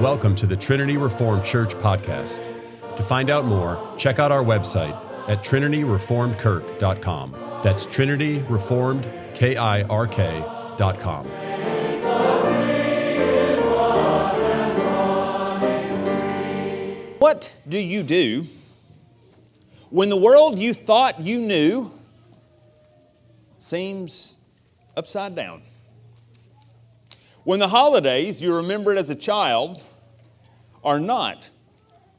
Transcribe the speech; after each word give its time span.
Welcome 0.00 0.34
to 0.36 0.46
the 0.46 0.56
Trinity 0.58 0.98
Reformed 0.98 1.42
Church 1.42 1.74
podcast. 1.76 2.44
To 2.98 3.02
find 3.02 3.30
out 3.30 3.46
more, 3.46 3.94
check 3.96 4.18
out 4.18 4.30
our 4.30 4.44
website 4.44 4.94
at 5.26 5.42
trinityreformedkirk.com. 5.42 7.36
That's 7.64 7.86
Trinity 7.86 8.40
Reformed, 8.40 9.10
K 9.32 9.56
I 9.56 9.84
R 9.84 10.06
K.com. 10.06 11.24
What 17.18 17.54
do 17.66 17.78
you 17.78 18.02
do 18.02 18.44
when 19.88 20.10
the 20.10 20.16
world 20.18 20.58
you 20.58 20.74
thought 20.74 21.22
you 21.22 21.38
knew 21.38 21.90
seems 23.58 24.36
upside 24.94 25.34
down? 25.34 25.62
When 27.46 27.60
the 27.60 27.68
holidays 27.68 28.42
you 28.42 28.52
remembered 28.56 28.98
as 28.98 29.08
a 29.08 29.14
child 29.14 29.80
are 30.82 30.98
not 30.98 31.48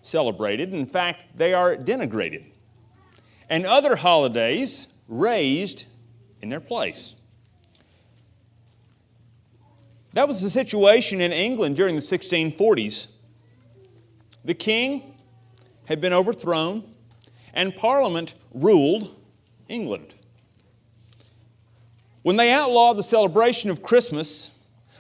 celebrated, 0.02 0.74
in 0.74 0.86
fact, 0.86 1.38
they 1.38 1.54
are 1.54 1.76
denigrated, 1.76 2.46
and 3.50 3.66
other 3.66 3.98
holidays 3.98 4.88
raised 5.10 5.84
in 6.42 6.48
their 6.48 6.62
place. 6.62 7.18
That 10.14 10.30
was 10.30 10.42
the 10.42 10.50
situation 10.50 11.20
in 11.20 11.34
England 11.34 11.76
during 11.76 11.96
the 11.96 12.02
1640s. 12.02 13.08
The 14.46 14.54
king 14.54 15.14
had 15.88 16.00
been 16.00 16.14
overthrown, 16.14 16.86
and 17.54 17.76
Parliament 17.76 18.36
ruled 18.54 19.14
England. 19.68 20.16
When 22.22 22.38
they 22.38 22.54
outlawed 22.54 22.96
the 22.96 23.04
celebration 23.04 23.70
of 23.70 23.84
Christmas, 23.84 24.52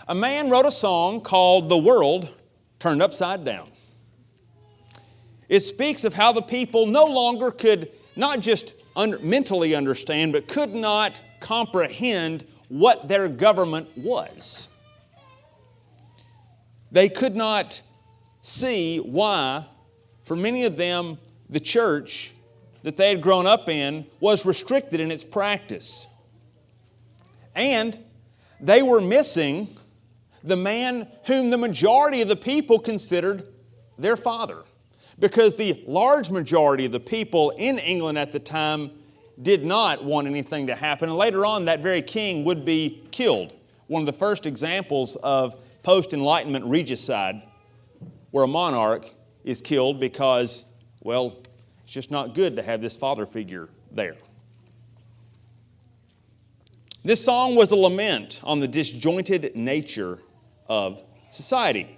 a 0.07 0.15
man 0.15 0.49
wrote 0.49 0.65
a 0.65 0.71
song 0.71 1.21
called 1.21 1.67
The 1.67 1.77
World 1.77 2.29
Turned 2.79 3.01
Upside 3.01 3.43
Down. 3.43 3.69
It 5.49 5.61
speaks 5.61 6.05
of 6.05 6.13
how 6.13 6.31
the 6.31 6.41
people 6.41 6.85
no 6.85 7.05
longer 7.05 7.51
could 7.51 7.91
not 8.15 8.39
just 8.39 8.73
mentally 9.21 9.75
understand, 9.75 10.33
but 10.33 10.47
could 10.47 10.73
not 10.73 11.21
comprehend 11.39 12.45
what 12.69 13.07
their 13.07 13.27
government 13.27 13.89
was. 13.97 14.69
They 16.91 17.09
could 17.09 17.35
not 17.35 17.81
see 18.41 18.99
why, 18.99 19.65
for 20.23 20.35
many 20.35 20.63
of 20.63 20.77
them, 20.77 21.17
the 21.49 21.59
church 21.59 22.33
that 22.83 22.95
they 22.95 23.09
had 23.09 23.21
grown 23.21 23.45
up 23.45 23.67
in 23.67 24.05
was 24.19 24.45
restricted 24.45 24.99
in 24.99 25.11
its 25.11 25.23
practice. 25.23 26.07
And 27.55 27.97
they 28.59 28.81
were 28.81 29.01
missing 29.01 29.67
the 30.43 30.55
man 30.55 31.07
whom 31.25 31.49
the 31.49 31.57
majority 31.57 32.21
of 32.21 32.27
the 32.27 32.35
people 32.35 32.79
considered 32.79 33.47
their 33.97 34.15
father. 34.15 34.63
Because 35.19 35.55
the 35.55 35.83
large 35.87 36.29
majority 36.29 36.85
of 36.85 36.91
the 36.91 36.99
people 36.99 37.49
in 37.51 37.79
England 37.79 38.17
at 38.17 38.31
the 38.31 38.39
time 38.39 38.91
did 39.41 39.65
not 39.65 40.03
want 40.03 40.27
anything 40.27 40.67
to 40.67 40.75
happen. 40.75 41.09
And 41.09 41.17
later 41.17 41.45
on, 41.45 41.65
that 41.65 41.81
very 41.81 42.01
king 42.01 42.43
would 42.43 42.65
be 42.65 43.03
killed. 43.11 43.53
One 43.87 44.01
of 44.01 44.05
the 44.05 44.13
first 44.13 44.45
examples 44.45 45.15
of 45.17 45.61
post 45.83 46.13
Enlightenment 46.13 46.65
regicide 46.65 47.41
where 48.31 48.43
a 48.43 48.47
monarch 48.47 49.09
is 49.43 49.61
killed 49.61 49.99
because, 49.99 50.67
well, 51.01 51.37
it's 51.83 51.93
just 51.93 52.11
not 52.11 52.35
good 52.35 52.55
to 52.57 52.61
have 52.61 52.81
this 52.81 52.97
father 52.97 53.25
figure 53.25 53.69
there. 53.91 54.17
This 57.03 57.23
song 57.23 57.55
was 57.55 57.71
a 57.71 57.75
lament 57.75 58.41
on 58.43 58.59
the 58.59 58.67
disjointed 58.67 59.55
nature 59.55 60.19
of 60.69 61.01
society. 61.29 61.97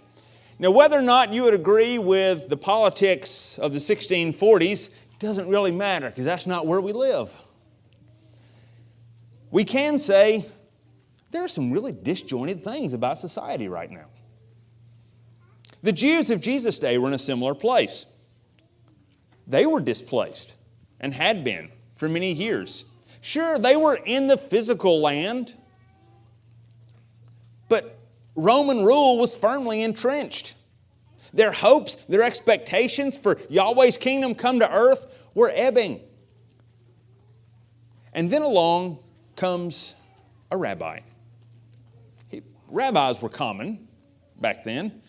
Now, 0.59 0.71
whether 0.71 0.97
or 0.97 1.01
not 1.01 1.33
you 1.33 1.43
would 1.43 1.53
agree 1.53 1.97
with 1.97 2.49
the 2.49 2.57
politics 2.57 3.57
of 3.59 3.71
the 3.71 3.79
1640s 3.79 4.89
doesn't 5.19 5.47
really 5.47 5.71
matter 5.71 6.09
because 6.09 6.25
that's 6.25 6.47
not 6.47 6.67
where 6.67 6.81
we 6.81 6.91
live. 6.91 7.35
We 9.51 9.63
can 9.63 9.99
say 9.99 10.45
there 11.31 11.43
are 11.43 11.47
some 11.47 11.71
really 11.71 11.91
disjointed 11.91 12.63
things 12.63 12.93
about 12.93 13.17
society 13.17 13.67
right 13.67 13.89
now. 13.89 14.05
The 15.81 15.91
Jews 15.91 16.29
of 16.29 16.41
Jesus' 16.41 16.79
day 16.79 16.97
were 16.97 17.07
in 17.07 17.13
a 17.13 17.19
similar 17.19 17.55
place. 17.55 18.05
They 19.47 19.65
were 19.65 19.79
displaced 19.79 20.55
and 20.99 21.13
had 21.13 21.43
been 21.43 21.69
for 21.95 22.09
many 22.09 22.33
years. 22.33 22.85
Sure, 23.21 23.57
they 23.57 23.75
were 23.75 23.95
in 23.95 24.27
the 24.27 24.37
physical 24.37 25.01
land, 25.01 25.55
Roman 28.35 28.83
rule 28.83 29.17
was 29.17 29.35
firmly 29.35 29.81
entrenched. 29.81 30.55
Their 31.33 31.51
hopes, 31.51 31.95
their 31.95 32.23
expectations 32.23 33.17
for 33.17 33.35
Yahweh's 33.49 33.97
kingdom 33.97 34.35
come 34.35 34.59
to 34.59 34.71
earth 34.71 35.05
were 35.33 35.51
ebbing. 35.53 36.01
And 38.13 38.29
then 38.29 38.41
along 38.41 38.99
comes 39.35 39.95
a 40.51 40.57
rabbi. 40.57 41.01
He, 42.29 42.41
rabbis 42.67 43.21
were 43.21 43.29
common 43.29 43.87
back 44.39 44.63
then. 44.63 45.01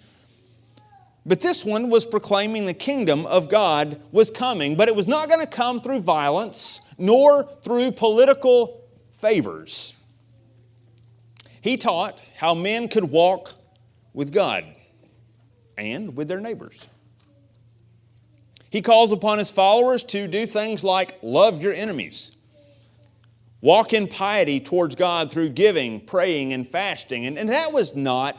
But 1.24 1.40
this 1.40 1.64
one 1.64 1.90
was 1.90 2.06
proclaiming 2.06 2.66
the 2.66 2.74
kingdom 2.74 3.26
of 3.26 3.48
God 3.48 4.00
was 4.10 4.30
coming, 4.30 4.74
but 4.74 4.88
it 4.88 4.96
was 4.96 5.06
not 5.06 5.28
going 5.28 5.40
to 5.40 5.46
come 5.46 5.80
through 5.80 6.00
violence 6.00 6.80
nor 6.98 7.44
through 7.62 7.92
political 7.92 8.84
favors. 9.12 9.94
He 11.60 11.76
taught 11.76 12.20
how 12.36 12.54
men 12.54 12.88
could 12.88 13.04
walk 13.04 13.54
with 14.12 14.32
God 14.32 14.64
and 15.76 16.16
with 16.16 16.28
their 16.28 16.40
neighbors. 16.40 16.88
He 18.70 18.82
calls 18.82 19.12
upon 19.12 19.38
his 19.38 19.50
followers 19.50 20.04
to 20.04 20.28
do 20.28 20.46
things 20.46 20.84
like 20.84 21.18
love 21.22 21.60
your 21.60 21.72
enemies, 21.72 22.36
walk 23.60 23.92
in 23.92 24.06
piety 24.06 24.60
towards 24.60 24.94
God 24.94 25.30
through 25.30 25.50
giving, 25.50 26.00
praying, 26.00 26.52
and 26.52 26.66
fasting. 26.66 27.26
And, 27.26 27.36
and 27.36 27.48
that 27.48 27.72
was 27.72 27.96
not, 27.96 28.38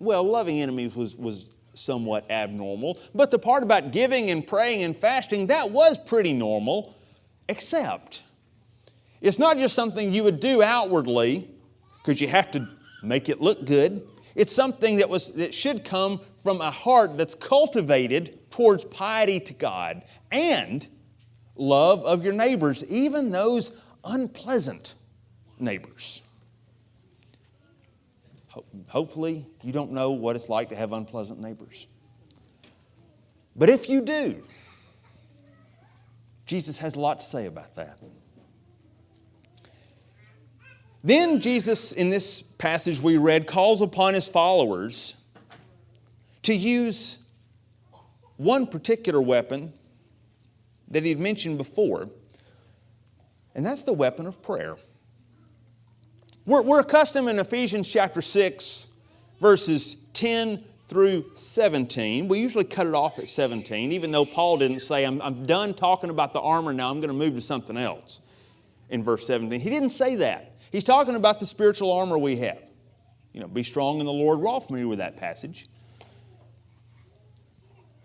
well, 0.00 0.24
loving 0.24 0.60
enemies 0.60 0.96
was, 0.96 1.14
was 1.14 1.46
somewhat 1.72 2.28
abnormal. 2.30 2.98
But 3.14 3.30
the 3.30 3.38
part 3.38 3.62
about 3.62 3.92
giving 3.92 4.30
and 4.30 4.44
praying 4.44 4.82
and 4.82 4.96
fasting, 4.96 5.46
that 5.46 5.70
was 5.70 5.98
pretty 5.98 6.32
normal, 6.32 6.94
except 7.48 8.24
it's 9.20 9.38
not 9.38 9.56
just 9.56 9.74
something 9.74 10.12
you 10.12 10.24
would 10.24 10.40
do 10.40 10.62
outwardly 10.64 11.48
because 12.02 12.20
you 12.20 12.28
have 12.28 12.50
to 12.52 12.68
make 13.02 13.28
it 13.28 13.40
look 13.40 13.64
good. 13.64 14.06
It's 14.34 14.54
something 14.54 14.96
that, 14.96 15.08
was, 15.08 15.34
that 15.34 15.52
should 15.52 15.84
come 15.84 16.20
from 16.42 16.60
a 16.60 16.70
heart 16.70 17.16
that's 17.16 17.34
cultivated 17.34 18.50
towards 18.50 18.84
piety 18.84 19.40
to 19.40 19.52
God 19.52 20.02
and 20.30 20.86
love 21.54 22.04
of 22.04 22.24
your 22.24 22.32
neighbors, 22.32 22.84
even 22.84 23.30
those 23.30 23.72
unpleasant 24.04 24.94
neighbors. 25.58 26.22
Hopefully, 28.88 29.46
you 29.62 29.72
don't 29.72 29.92
know 29.92 30.10
what 30.10 30.36
it's 30.36 30.48
like 30.48 30.68
to 30.70 30.76
have 30.76 30.92
unpleasant 30.92 31.40
neighbors. 31.40 31.86
But 33.56 33.70
if 33.70 33.88
you 33.88 34.02
do, 34.02 34.42
Jesus 36.46 36.78
has 36.78 36.96
a 36.96 37.00
lot 37.00 37.20
to 37.20 37.26
say 37.26 37.46
about 37.46 37.74
that. 37.76 37.98
Then 41.04 41.40
Jesus, 41.40 41.92
in 41.92 42.10
this 42.10 42.42
passage 42.42 43.00
we 43.00 43.16
read, 43.16 43.46
calls 43.46 43.80
upon 43.80 44.14
his 44.14 44.28
followers 44.28 45.16
to 46.42 46.54
use 46.54 47.18
one 48.36 48.66
particular 48.66 49.20
weapon 49.20 49.72
that 50.88 51.04
he'd 51.04 51.18
mentioned 51.18 51.58
before, 51.58 52.08
and 53.54 53.66
that's 53.66 53.82
the 53.82 53.92
weapon 53.92 54.26
of 54.26 54.42
prayer. 54.42 54.76
We're, 56.46 56.62
we're 56.62 56.80
accustomed 56.80 57.28
in 57.28 57.38
Ephesians 57.38 57.88
chapter 57.88 58.22
6, 58.22 58.88
verses 59.40 59.94
10 60.12 60.62
through 60.86 61.24
17. 61.34 62.28
We 62.28 62.40
usually 62.40 62.64
cut 62.64 62.86
it 62.86 62.94
off 62.94 63.18
at 63.18 63.28
17, 63.28 63.92
even 63.92 64.12
though 64.12 64.24
Paul 64.24 64.58
didn't 64.58 64.80
say, 64.80 65.04
I'm, 65.04 65.22
I'm 65.22 65.46
done 65.46 65.74
talking 65.74 66.10
about 66.10 66.32
the 66.32 66.40
armor 66.40 66.72
now, 66.72 66.90
I'm 66.90 67.00
going 67.00 67.08
to 67.08 67.14
move 67.14 67.34
to 67.34 67.40
something 67.40 67.76
else 67.76 68.20
in 68.90 69.02
verse 69.02 69.26
17. 69.26 69.60
He 69.60 69.70
didn't 69.70 69.90
say 69.90 70.16
that. 70.16 70.51
He's 70.72 70.84
talking 70.84 71.14
about 71.14 71.38
the 71.38 71.46
spiritual 71.46 71.92
armor 71.92 72.18
we 72.18 72.36
have. 72.38 72.62
You 73.32 73.40
know, 73.40 73.46
be 73.46 73.62
strong 73.62 74.00
in 74.00 74.06
the 74.06 74.12
Lord. 74.12 74.40
We're 74.40 74.48
all 74.48 74.60
familiar 74.60 74.88
with 74.88 74.98
that 74.98 75.16
passage. 75.16 75.68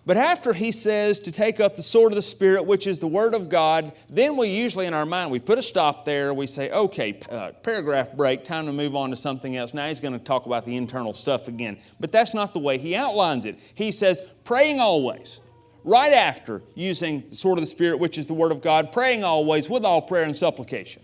But 0.05 0.15
after 0.15 0.53
he 0.53 0.71
says 0.71 1.19
to 1.21 1.33
take 1.33 1.59
up 1.59 1.75
the 1.75 1.83
sword 1.83 2.13
of 2.13 2.15
the 2.15 2.21
Spirit, 2.21 2.65
which 2.65 2.87
is 2.87 2.99
the 2.99 3.07
Word 3.07 3.33
of 3.33 3.49
God, 3.49 3.91
then 4.09 4.37
we 4.37 4.47
usually 4.47 4.85
in 4.85 4.93
our 4.93 5.05
mind, 5.05 5.31
we 5.31 5.39
put 5.39 5.57
a 5.57 5.61
stop 5.61 6.05
there. 6.05 6.33
We 6.33 6.47
say, 6.47 6.69
okay, 6.71 7.19
uh, 7.29 7.51
paragraph 7.61 8.13
break, 8.13 8.45
time 8.45 8.67
to 8.67 8.71
move 8.71 8.95
on 8.95 9.09
to 9.09 9.17
something 9.17 9.57
else. 9.57 9.73
Now 9.73 9.87
he's 9.87 9.99
going 9.99 10.17
to 10.17 10.23
talk 10.23 10.45
about 10.45 10.65
the 10.65 10.77
internal 10.77 11.11
stuff 11.11 11.49
again. 11.49 11.77
But 11.99 12.13
that's 12.13 12.33
not 12.33 12.53
the 12.53 12.59
way 12.59 12.77
he 12.77 12.95
outlines 12.95 13.45
it. 13.45 13.59
He 13.75 13.91
says, 13.91 14.21
praying 14.45 14.79
always. 14.79 15.41
Right 15.83 16.13
after 16.13 16.61
using 16.73 17.29
the 17.29 17.35
sword 17.35 17.57
of 17.57 17.63
the 17.63 17.69
Spirit, 17.69 17.99
which 17.99 18.17
is 18.17 18.27
the 18.27 18.33
Word 18.33 18.53
of 18.53 18.61
God, 18.61 18.93
praying 18.93 19.25
always 19.25 19.69
with 19.69 19.83
all 19.83 20.01
prayer 20.01 20.23
and 20.23 20.35
supplication. 20.35 21.03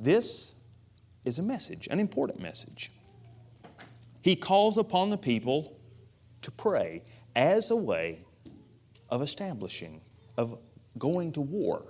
This 0.00 0.54
is 1.26 1.38
a 1.38 1.42
message, 1.42 1.86
an 1.90 2.00
important 2.00 2.40
message. 2.40 2.90
he 4.22 4.34
calls 4.34 4.78
upon 4.78 5.10
the 5.10 5.18
people 5.18 5.78
to 6.42 6.50
pray 6.50 7.02
as 7.36 7.70
a 7.70 7.76
way 7.76 8.20
of 9.10 9.20
establishing, 9.20 10.00
of 10.38 10.58
going 10.98 11.32
to 11.32 11.42
war 11.42 11.84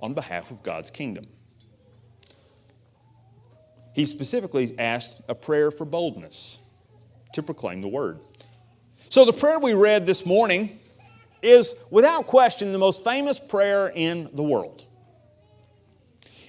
on 0.00 0.14
behalf 0.14 0.50
of 0.50 0.62
God's 0.62 0.90
kingdom. 0.90 1.26
He 3.94 4.06
specifically 4.06 4.74
asked 4.78 5.20
a 5.28 5.34
prayer 5.34 5.70
for 5.70 5.84
boldness 5.84 6.58
to 7.34 7.42
proclaim 7.42 7.82
the 7.82 7.88
word. 7.88 8.18
So, 9.10 9.24
the 9.24 9.32
prayer 9.32 9.58
we 9.58 9.74
read 9.74 10.06
this 10.06 10.24
morning 10.26 10.78
is 11.42 11.76
without 11.90 12.26
question 12.26 12.72
the 12.72 12.78
most 12.78 13.04
famous 13.04 13.38
prayer 13.38 13.92
in 13.94 14.30
the 14.32 14.42
world. 14.42 14.86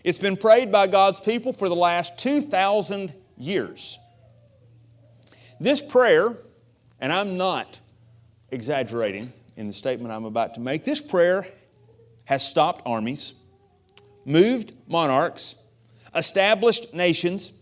It's 0.06 0.20
been 0.20 0.38
prayed 0.38 0.72
by 0.72 0.86
God's 0.86 1.20
people 1.20 1.52
for 1.52 1.68
the 1.68 1.76
last 1.76 2.20
2,000 2.20 3.12
years. 3.38 3.98
This 5.60 5.82
prayer, 5.82 6.38
and 7.00 7.12
I'm 7.12 7.38
not 7.38 7.80
exaggerating 8.52 9.34
in 9.58 9.66
the 9.66 9.74
statement 9.74 10.14
I'm 10.14 10.26
about 10.26 10.54
to 10.54 10.60
make, 10.60 10.86
this 10.86 11.02
prayer 11.02 11.48
has 12.26 12.48
stopped 12.48 12.84
armies, 12.86 13.34
moved 14.26 14.76
monarchs, 14.88 15.56
established 16.14 16.94
nations, 16.94 17.54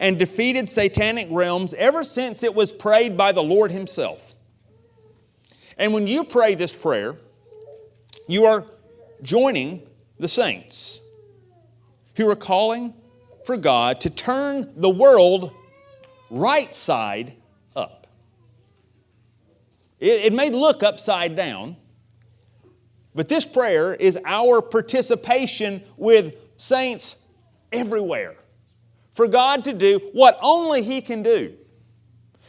and 0.00 0.18
defeated 0.18 0.68
satanic 0.68 1.28
realms 1.30 1.72
ever 1.74 2.02
since 2.02 2.42
it 2.42 2.52
was 2.52 2.72
prayed 2.72 3.16
by 3.16 3.30
the 3.30 3.44
Lord 3.44 3.70
Himself. 3.70 4.34
And 5.78 5.94
when 5.94 6.08
you 6.08 6.24
pray 6.24 6.56
this 6.56 6.72
prayer, 6.72 7.14
you 8.26 8.46
are 8.46 8.66
joining 9.22 9.86
the 10.18 10.26
saints 10.26 11.01
who 12.16 12.28
are 12.28 12.36
calling 12.36 12.94
for 13.44 13.56
God 13.56 14.00
to 14.02 14.10
turn 14.10 14.72
the 14.76 14.90
world 14.90 15.52
right 16.30 16.74
side 16.74 17.34
up. 17.74 18.06
It, 19.98 20.26
it 20.26 20.32
may 20.32 20.50
look 20.50 20.82
upside 20.82 21.36
down, 21.36 21.76
but 23.14 23.28
this 23.28 23.44
prayer 23.44 23.94
is 23.94 24.18
our 24.24 24.62
participation 24.62 25.82
with 25.96 26.36
saints 26.56 27.16
everywhere 27.72 28.36
for 29.10 29.28
God 29.28 29.64
to 29.64 29.72
do 29.72 30.00
what 30.12 30.38
only 30.42 30.82
He 30.82 31.02
can 31.02 31.22
do. 31.22 31.56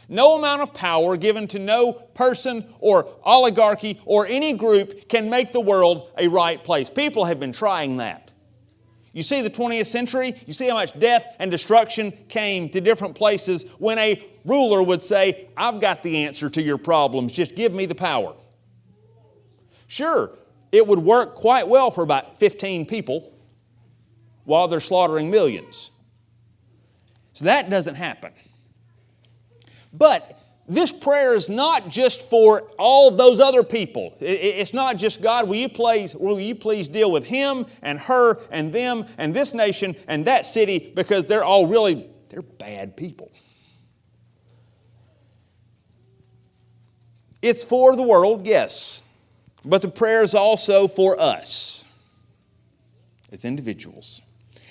No 0.08 0.36
amount 0.36 0.62
of 0.62 0.74
power 0.74 1.16
given 1.16 1.48
to 1.48 1.58
no 1.58 1.92
person 1.92 2.66
or 2.78 3.08
oligarchy 3.22 4.00
or 4.04 4.26
any 4.26 4.52
group 4.52 5.08
can 5.08 5.30
make 5.30 5.52
the 5.52 5.60
world 5.60 6.10
a 6.18 6.28
right 6.28 6.62
place. 6.62 6.90
People 6.90 7.24
have 7.24 7.40
been 7.40 7.52
trying 7.52 7.96
that. 7.98 8.23
You 9.14 9.22
see 9.22 9.40
the 9.42 9.50
20th 9.50 9.86
century, 9.86 10.34
you 10.44 10.52
see 10.52 10.68
how 10.68 10.74
much 10.74 10.98
death 10.98 11.36
and 11.38 11.48
destruction 11.48 12.12
came 12.28 12.68
to 12.70 12.80
different 12.80 13.14
places 13.14 13.64
when 13.78 13.96
a 13.96 14.22
ruler 14.44 14.82
would 14.82 15.00
say, 15.00 15.48
I've 15.56 15.80
got 15.80 16.02
the 16.02 16.24
answer 16.24 16.50
to 16.50 16.60
your 16.60 16.78
problems, 16.78 17.32
just 17.32 17.54
give 17.54 17.72
me 17.72 17.86
the 17.86 17.94
power. 17.94 18.34
Sure, 19.86 20.32
it 20.72 20.84
would 20.84 20.98
work 20.98 21.36
quite 21.36 21.68
well 21.68 21.92
for 21.92 22.02
about 22.02 22.40
15 22.40 22.86
people 22.86 23.32
while 24.42 24.66
they're 24.66 24.80
slaughtering 24.80 25.30
millions. 25.30 25.92
So 27.34 27.44
that 27.44 27.70
doesn't 27.70 27.94
happen. 27.94 28.32
But 29.92 30.40
this 30.66 30.92
prayer 30.92 31.34
is 31.34 31.50
not 31.50 31.90
just 31.90 32.28
for 32.28 32.62
all 32.78 33.10
those 33.10 33.38
other 33.38 33.62
people. 33.62 34.16
It's 34.20 34.72
not 34.72 34.96
just 34.96 35.20
God, 35.20 35.46
will 35.46 35.56
you 35.56 35.68
please, 35.68 36.14
will 36.14 36.40
you 36.40 36.54
please 36.54 36.88
deal 36.88 37.10
with 37.10 37.26
him 37.26 37.66
and 37.82 37.98
her 38.00 38.38
and 38.50 38.72
them 38.72 39.06
and 39.18 39.34
this 39.34 39.52
nation 39.52 39.94
and 40.08 40.24
that 40.24 40.46
city 40.46 40.92
because 40.94 41.26
they're 41.26 41.44
all 41.44 41.66
really 41.66 42.08
they're 42.30 42.42
bad 42.42 42.96
people. 42.96 43.30
It's 47.42 47.62
for 47.62 47.94
the 47.94 48.02
world, 48.02 48.46
yes. 48.46 49.02
But 49.66 49.82
the 49.82 49.88
prayer 49.88 50.22
is 50.22 50.34
also 50.34 50.88
for 50.88 51.20
us 51.20 51.86
as 53.30 53.44
individuals. 53.44 54.22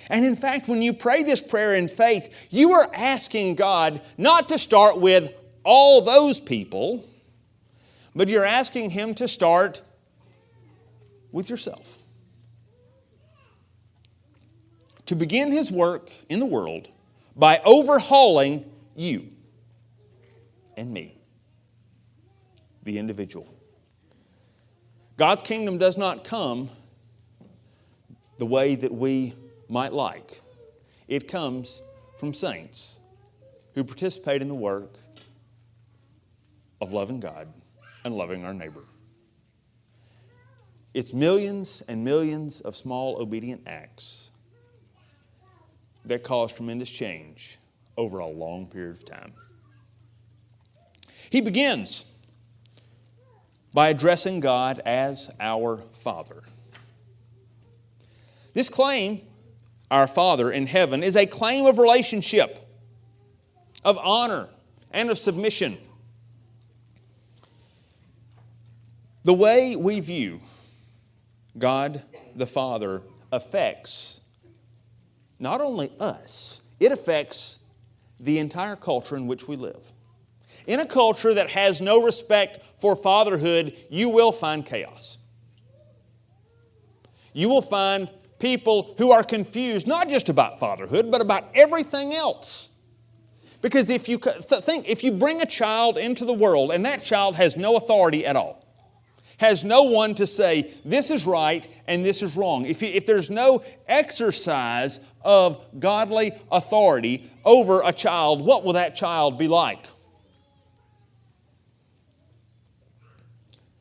And 0.10 0.26
in 0.26 0.36
fact, 0.36 0.68
when 0.68 0.82
you 0.82 0.92
pray 0.92 1.22
this 1.22 1.42
prayer 1.42 1.76
in 1.76 1.88
faith, 1.88 2.34
you 2.50 2.72
are 2.74 2.90
asking 2.94 3.56
God 3.56 4.02
not 4.18 4.50
to 4.50 4.58
start 4.58 5.00
with 5.00 5.34
all 5.64 6.02
those 6.02 6.40
people, 6.40 7.06
but 8.16 8.28
you're 8.28 8.46
asking 8.46 8.92
Him 8.92 9.16
to 9.16 9.28
start 9.28 9.82
with 11.32 11.50
yourself. 11.50 11.98
To 15.08 15.16
begin 15.16 15.52
His 15.52 15.72
work 15.72 16.12
in 16.30 16.40
the 16.40 16.46
world 16.46 16.88
by 17.36 17.62
overhauling 17.66 18.70
you 18.96 19.30
and 20.78 20.94
me, 20.94 21.18
the 22.84 22.98
individual. 22.98 23.48
God's 25.18 25.44
kingdom 25.44 25.78
does 25.78 25.98
not 25.98 26.24
come 26.24 26.70
the 28.38 28.46
way 28.46 28.76
that 28.76 28.92
we 28.92 29.36
might 29.70 29.94
like. 29.94 30.42
It 31.08 31.28
comes 31.28 31.82
from 32.18 32.34
saints 32.34 33.00
who 33.76 33.84
participate 33.84 34.42
in 34.42 34.48
the 34.48 34.56
work 34.56 34.96
of 36.82 36.94
loving 36.94 37.20
God 37.20 37.48
and 38.04 38.16
loving 38.16 38.44
our 38.46 38.54
neighbor. 38.54 38.84
It's 40.94 41.14
millions 41.14 41.82
and 41.88 42.04
millions 42.04 42.62
of 42.62 42.76
small 42.76 43.20
obedient 43.22 43.64
acts 43.66 44.32
that 46.06 46.24
cause 46.24 46.54
tremendous 46.54 46.90
change 46.90 47.58
over 47.98 48.20
a 48.20 48.28
long 48.28 48.68
period 48.68 48.98
of 48.98 49.06
time. 49.06 49.34
He 51.30 51.42
begins 51.42 52.06
by 53.74 53.90
addressing 53.90 54.40
God 54.40 54.82
as 54.86 55.32
our 55.40 55.82
Father. 55.94 56.44
This 58.54 58.70
claim, 58.70 59.22
our 59.90 60.06
Father 60.06 60.52
in 60.52 60.68
heaven, 60.68 61.02
is 61.02 61.16
a 61.16 61.26
claim 61.26 61.66
of 61.66 61.80
relationship, 61.80 62.70
of 63.84 63.98
honor, 63.98 64.48
and 64.92 65.10
of 65.10 65.18
submission. 65.18 65.80
The 69.24 69.34
way 69.34 69.76
we 69.76 70.00
view 70.00 70.42
God 71.58 72.04
the 72.36 72.48
Father 72.48 73.02
affects 73.32 74.22
not 75.40 75.62
only 75.62 75.92
us, 76.00 76.62
it 76.80 76.92
affects 76.92 77.60
the 78.20 78.40
entire 78.40 78.76
culture 78.76 79.16
in 79.16 79.28
which 79.28 79.48
we 79.48 79.56
live. 79.56 79.92
In 80.68 80.80
a 80.80 80.86
culture 80.86 81.34
that 81.34 81.50
has 81.52 81.82
no 81.82 82.04
respect 82.04 82.64
for 82.80 82.96
fatherhood, 82.96 83.76
you 83.90 84.10
will 84.10 84.32
find 84.32 84.66
chaos. 84.66 85.18
You 87.34 87.50
will 87.50 87.62
find 87.62 88.10
people 88.40 88.96
who 88.98 89.12
are 89.12 89.24
confused 89.24 89.88
not 89.88 90.10
just 90.10 90.30
about 90.30 90.60
fatherhood, 90.60 91.12
but 91.12 91.22
about 91.22 91.50
everything 91.56 92.14
else. 92.14 92.70
Because 93.62 93.90
if 93.90 94.08
you 94.08 94.18
think, 94.18 94.88
if 94.88 95.04
you 95.04 95.12
bring 95.12 95.42
a 95.42 95.46
child 95.46 95.98
into 95.98 96.26
the 96.26 96.34
world 96.34 96.72
and 96.72 96.86
that 96.86 97.04
child 97.04 97.36
has 97.36 97.58
no 97.58 97.76
authority 97.76 98.26
at 98.26 98.36
all, 98.36 98.63
has 99.38 99.64
no 99.64 99.84
one 99.84 100.16
to 100.16 100.28
say, 100.28 100.74
this 100.86 101.12
is 101.12 101.26
right 101.26 101.68
and 101.88 102.04
this 102.06 102.22
is 102.22 102.38
wrong. 102.38 102.66
If, 102.66 102.84
if 102.84 103.06
there's 103.06 103.30
no 103.30 103.64
exercise 103.88 105.00
of 105.22 105.64
godly 105.80 106.34
authority 106.52 107.30
over 107.46 107.82
a 107.84 107.92
child, 107.92 108.42
what 108.42 108.64
will 108.64 108.74
that 108.74 108.96
child 108.96 109.38
be 109.38 109.48
like? 109.48 109.86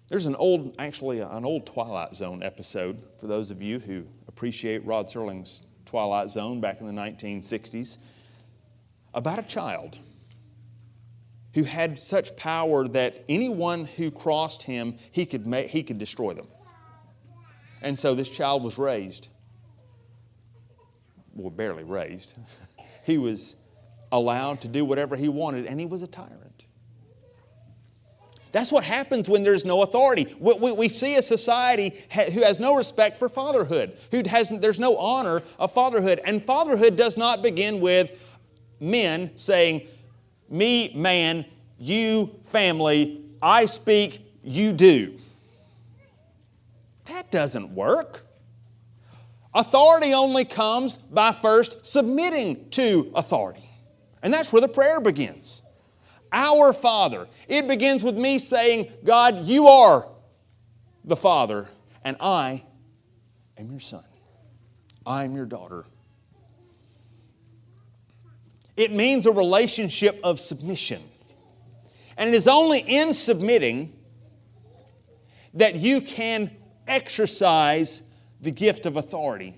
There's 0.08 0.26
an 0.26 0.36
old, 0.36 0.74
actually, 0.78 1.22
uh, 1.22 1.36
an 1.36 1.46
old 1.46 1.66
Twilight 1.66 2.14
Zone 2.14 2.42
episode 2.42 3.02
for 3.18 3.26
those 3.26 3.50
of 3.50 3.62
you 3.62 3.78
who 3.78 4.04
appreciate 4.28 4.84
Rod 4.84 5.06
Serling's 5.06 5.62
Twilight 5.86 6.28
Zone 6.28 6.60
back 6.60 6.82
in 6.82 6.86
the 6.86 6.92
1960s 6.92 7.96
about 9.14 9.38
a 9.38 9.42
child 9.42 9.96
who 11.54 11.64
had 11.64 11.98
such 11.98 12.34
power 12.36 12.88
that 12.88 13.24
anyone 13.28 13.84
who 13.84 14.10
crossed 14.10 14.62
him, 14.62 14.96
he 15.10 15.26
could, 15.26 15.46
make, 15.46 15.68
he 15.68 15.82
could 15.82 15.98
destroy 15.98 16.32
them. 16.32 16.46
And 17.82 17.98
so 17.98 18.14
this 18.14 18.28
child 18.28 18.62
was 18.62 18.78
raised, 18.78 19.28
well, 21.34 21.50
barely 21.50 21.84
raised. 21.84 22.32
he 23.04 23.18
was 23.18 23.56
allowed 24.10 24.60
to 24.62 24.68
do 24.68 24.84
whatever 24.84 25.16
he 25.16 25.28
wanted, 25.28 25.66
and 25.66 25.80
he 25.80 25.86
was 25.86 26.02
a 26.02 26.06
tyrant. 26.06 26.66
That's 28.52 28.70
what 28.70 28.84
happens 28.84 29.30
when 29.30 29.42
there's 29.42 29.64
no 29.64 29.82
authority. 29.82 30.36
We, 30.38 30.52
we, 30.54 30.72
we 30.72 30.88
see 30.90 31.16
a 31.16 31.22
society 31.22 31.94
ha, 32.10 32.24
who 32.24 32.42
has 32.42 32.60
no 32.60 32.76
respect 32.76 33.18
for 33.18 33.28
fatherhood, 33.28 33.96
who 34.10 34.22
has, 34.28 34.50
there's 34.50 34.78
no 34.78 34.98
honor 34.98 35.42
of 35.58 35.72
fatherhood. 35.72 36.20
And 36.24 36.44
fatherhood 36.44 36.94
does 36.94 37.16
not 37.16 37.42
begin 37.42 37.80
with 37.80 38.20
men 38.78 39.30
saying, 39.36 39.88
me, 40.52 40.92
man, 40.94 41.44
you, 41.78 42.38
family, 42.44 43.24
I 43.40 43.64
speak, 43.64 44.20
you 44.42 44.72
do. 44.72 45.18
That 47.06 47.30
doesn't 47.30 47.74
work. 47.74 48.26
Authority 49.54 50.14
only 50.14 50.44
comes 50.44 50.96
by 50.96 51.32
first 51.32 51.84
submitting 51.84 52.70
to 52.70 53.10
authority. 53.14 53.68
And 54.22 54.32
that's 54.32 54.52
where 54.52 54.62
the 54.62 54.68
prayer 54.68 55.00
begins. 55.00 55.62
Our 56.32 56.72
Father. 56.72 57.28
It 57.48 57.68
begins 57.68 58.02
with 58.02 58.16
me 58.16 58.38
saying, 58.38 58.90
God, 59.04 59.44
you 59.44 59.66
are 59.66 60.08
the 61.04 61.16
Father, 61.16 61.68
and 62.04 62.16
I 62.20 62.62
am 63.58 63.70
your 63.70 63.80
son. 63.80 64.04
I 65.04 65.24
am 65.24 65.34
your 65.34 65.46
daughter. 65.46 65.84
It 68.76 68.92
means 68.92 69.26
a 69.26 69.32
relationship 69.32 70.18
of 70.22 70.40
submission. 70.40 71.02
And 72.16 72.28
it 72.28 72.34
is 72.34 72.48
only 72.48 72.80
in 72.80 73.12
submitting 73.12 73.92
that 75.54 75.76
you 75.76 76.00
can 76.00 76.50
exercise 76.86 78.02
the 78.40 78.50
gift 78.50 78.86
of 78.86 78.96
authority 78.96 79.54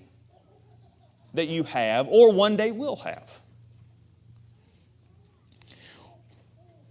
that 1.33 1.47
you 1.47 1.63
have 1.63 2.07
or 2.07 2.31
one 2.31 2.55
day 2.55 2.71
will 2.71 2.97
have. 2.97 3.39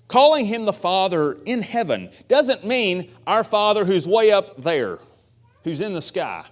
Calling 0.08 0.44
him 0.44 0.64
the 0.64 0.72
Father 0.72 1.38
in 1.44 1.62
heaven 1.62 2.10
doesn't 2.28 2.64
mean 2.64 3.10
our 3.26 3.42
Father 3.42 3.84
who's 3.84 4.06
way 4.06 4.30
up 4.30 4.62
there, 4.62 4.98
who's 5.64 5.80
in 5.80 5.92
the 5.92 6.02
sky. 6.02 6.44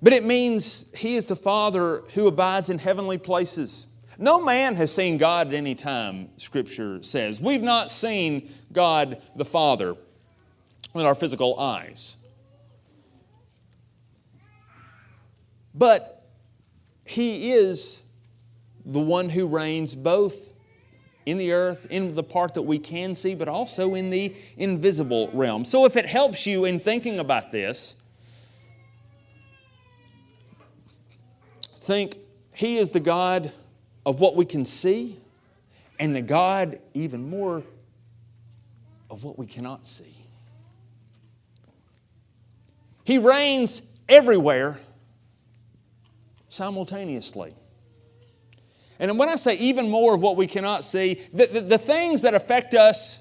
But 0.00 0.12
it 0.12 0.24
means 0.24 0.94
he 0.96 1.16
is 1.16 1.26
the 1.26 1.36
Father 1.36 2.02
who 2.14 2.26
abides 2.26 2.70
in 2.70 2.78
heavenly 2.78 3.18
places. 3.18 3.88
No 4.16 4.40
man 4.40 4.76
has 4.76 4.92
seen 4.92 5.18
God 5.18 5.48
at 5.48 5.54
any 5.54 5.74
time, 5.74 6.30
Scripture 6.36 7.02
says. 7.02 7.40
We've 7.40 7.62
not 7.62 7.90
seen 7.90 8.52
God 8.72 9.20
the 9.36 9.44
Father 9.44 9.96
with 10.92 11.04
our 11.04 11.14
physical 11.14 11.58
eyes. 11.58 12.16
But 15.74 16.26
he 17.04 17.52
is 17.52 18.02
the 18.84 19.00
one 19.00 19.28
who 19.28 19.46
reigns 19.46 19.94
both 19.94 20.48
in 21.26 21.38
the 21.38 21.52
earth, 21.52 21.86
in 21.90 22.14
the 22.14 22.22
part 22.22 22.54
that 22.54 22.62
we 22.62 22.78
can 22.78 23.14
see, 23.14 23.34
but 23.34 23.48
also 23.48 23.94
in 23.94 24.10
the 24.10 24.34
invisible 24.56 25.30
realm. 25.32 25.64
So 25.64 25.84
if 25.84 25.96
it 25.96 26.06
helps 26.06 26.46
you 26.46 26.64
in 26.64 26.80
thinking 26.80 27.18
about 27.18 27.52
this, 27.52 27.96
think 31.88 32.18
He 32.52 32.76
is 32.76 32.92
the 32.92 33.00
God 33.00 33.50
of 34.04 34.20
what 34.20 34.36
we 34.36 34.44
can 34.44 34.66
see, 34.66 35.18
and 35.98 36.14
the 36.14 36.20
God 36.20 36.80
even 36.92 37.30
more 37.30 37.62
of 39.10 39.24
what 39.24 39.38
we 39.38 39.46
cannot 39.46 39.86
see. 39.86 40.14
He 43.04 43.16
reigns 43.16 43.80
everywhere 44.06 44.78
simultaneously. 46.50 47.54
And 48.98 49.18
when 49.18 49.30
I 49.30 49.36
say 49.36 49.56
even 49.56 49.88
more 49.88 50.14
of 50.14 50.20
what 50.20 50.36
we 50.36 50.46
cannot 50.46 50.84
see, 50.84 51.22
the, 51.32 51.46
the, 51.46 51.60
the, 51.62 51.78
things 51.78 52.20
that 52.20 52.34
affect 52.34 52.74
us 52.74 53.18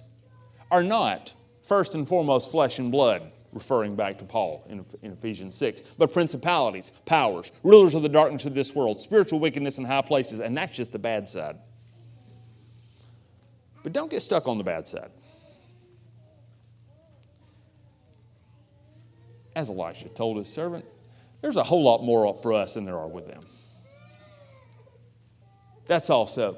are 0.69 0.83
not, 0.83 1.33
first 1.63 1.95
and 1.95 2.05
foremost, 2.05 2.51
flesh 2.51 2.79
and 2.79 2.91
blood, 2.91 3.31
referring 3.57 3.95
back 3.95 4.19
to 4.19 4.25
Paul 4.25 4.65
in, 4.69 4.85
in 5.01 5.11
Ephesians 5.13 5.55
6, 5.55 5.81
but 5.97 6.13
principalities, 6.13 6.91
powers, 7.05 7.51
rulers 7.63 7.95
of 7.95 8.03
the 8.03 8.09
darkness 8.09 8.45
of 8.45 8.53
this 8.53 8.75
world, 8.75 8.99
spiritual 8.99 9.39
wickedness 9.39 9.79
in 9.79 9.85
high 9.85 10.03
places, 10.03 10.39
and 10.39 10.55
that's 10.55 10.75
just 10.75 10.91
the 10.91 10.99
bad 10.99 11.27
side. 11.27 11.57
But 13.81 13.93
don't 13.93 14.11
get 14.11 14.21
stuck 14.21 14.47
on 14.47 14.57
the 14.57 14.63
bad 14.63 14.87
side. 14.87 15.09
As 19.55 19.71
Elisha 19.71 20.09
told 20.09 20.37
his 20.37 20.47
servant, 20.47 20.85
there's 21.41 21.57
a 21.57 21.63
whole 21.63 21.83
lot 21.83 22.03
more 22.03 22.37
for 22.41 22.53
us 22.53 22.75
than 22.75 22.85
there 22.85 22.97
are 22.97 23.07
with 23.07 23.27
them. 23.27 23.43
That's 25.87 26.09
also 26.11 26.57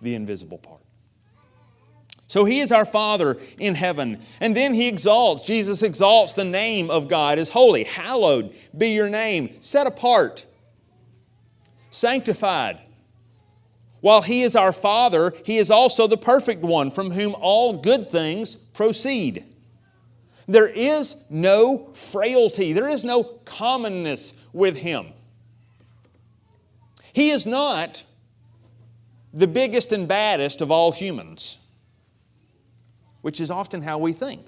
the 0.00 0.14
invisible 0.14 0.58
part. 0.58 0.81
So 2.32 2.46
he 2.46 2.60
is 2.60 2.72
our 2.72 2.86
Father 2.86 3.36
in 3.58 3.74
heaven. 3.74 4.18
And 4.40 4.56
then 4.56 4.72
he 4.72 4.88
exalts, 4.88 5.42
Jesus 5.42 5.82
exalts 5.82 6.32
the 6.32 6.46
name 6.46 6.90
of 6.90 7.06
God 7.06 7.38
as 7.38 7.50
holy. 7.50 7.84
Hallowed 7.84 8.54
be 8.74 8.94
your 8.94 9.10
name, 9.10 9.60
set 9.60 9.86
apart, 9.86 10.46
sanctified. 11.90 12.78
While 14.00 14.22
he 14.22 14.40
is 14.40 14.56
our 14.56 14.72
Father, 14.72 15.34
he 15.44 15.58
is 15.58 15.70
also 15.70 16.06
the 16.06 16.16
perfect 16.16 16.62
one 16.62 16.90
from 16.90 17.10
whom 17.10 17.36
all 17.38 17.74
good 17.74 18.10
things 18.10 18.56
proceed. 18.56 19.44
There 20.48 20.68
is 20.68 21.16
no 21.28 21.90
frailty, 21.92 22.72
there 22.72 22.88
is 22.88 23.04
no 23.04 23.24
commonness 23.44 24.32
with 24.54 24.78
him. 24.78 25.08
He 27.12 27.28
is 27.28 27.46
not 27.46 28.04
the 29.34 29.46
biggest 29.46 29.92
and 29.92 30.08
baddest 30.08 30.62
of 30.62 30.70
all 30.70 30.92
humans, 30.92 31.58
which 33.22 33.40
is 33.40 33.50
often 33.50 33.82
how 33.82 33.98
we 33.98 34.12
think. 34.12 34.46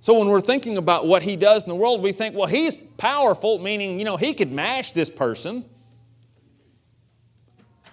So 0.00 0.18
when 0.18 0.28
we're 0.28 0.40
thinking 0.40 0.76
about 0.76 1.06
what 1.06 1.22
he 1.22 1.36
does 1.36 1.64
in 1.64 1.70
the 1.70 1.74
world, 1.74 2.02
we 2.02 2.12
think, 2.12 2.36
well, 2.36 2.46
he's 2.46 2.76
powerful, 2.96 3.58
meaning, 3.58 3.98
you 3.98 4.04
know, 4.04 4.16
he 4.16 4.32
could 4.32 4.52
mash 4.52 4.92
this 4.92 5.10
person. 5.10 5.64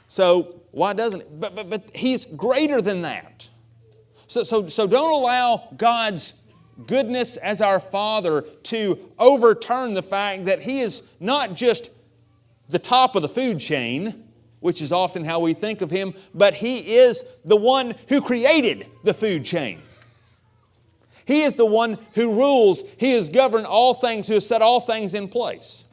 So 0.07 0.61
why 0.71 0.93
doesn't 0.93 1.21
it? 1.21 1.39
But, 1.39 1.55
but, 1.55 1.69
but 1.69 1.95
he's 1.95 2.25
greater 2.25 2.81
than 2.81 3.01
that. 3.01 3.49
So, 4.27 4.43
so, 4.43 4.67
so 4.67 4.87
don't 4.87 5.11
allow 5.11 5.69
God's 5.77 6.33
goodness 6.87 7.37
as 7.37 7.61
our 7.61 7.79
Father 7.79 8.41
to 8.63 9.11
overturn 9.17 9.93
the 9.93 10.03
fact 10.03 10.45
that 10.45 10.61
He 10.61 10.81
is 10.81 11.03
not 11.19 11.55
just 11.55 11.91
the 12.69 12.79
top 12.79 13.15
of 13.15 13.21
the 13.21 13.29
food 13.29 13.59
chain, 13.59 14.24
which 14.65 14.81
is 14.81 14.91
often 14.91 15.23
how 15.23 15.39
we 15.39 15.53
think 15.53 15.83
of 15.83 15.91
Him, 15.91 16.15
but 16.33 16.55
He 16.55 16.95
is 16.95 17.23
the 17.45 17.55
one 17.55 17.93
who 18.09 18.19
created 18.19 18.89
the 19.03 19.13
food 19.13 19.45
chain. 19.45 19.79
He 21.23 21.43
is 21.43 21.53
the 21.53 21.67
one 21.67 21.99
who 22.15 22.33
rules, 22.33 22.83
He 22.97 23.11
has 23.11 23.29
governed 23.29 23.67
all 23.67 23.93
things, 23.93 24.27
who 24.27 24.33
has 24.33 24.47
set 24.47 24.63
all 24.63 24.79
things 24.79 25.13
in 25.13 25.27
place. 25.27 25.85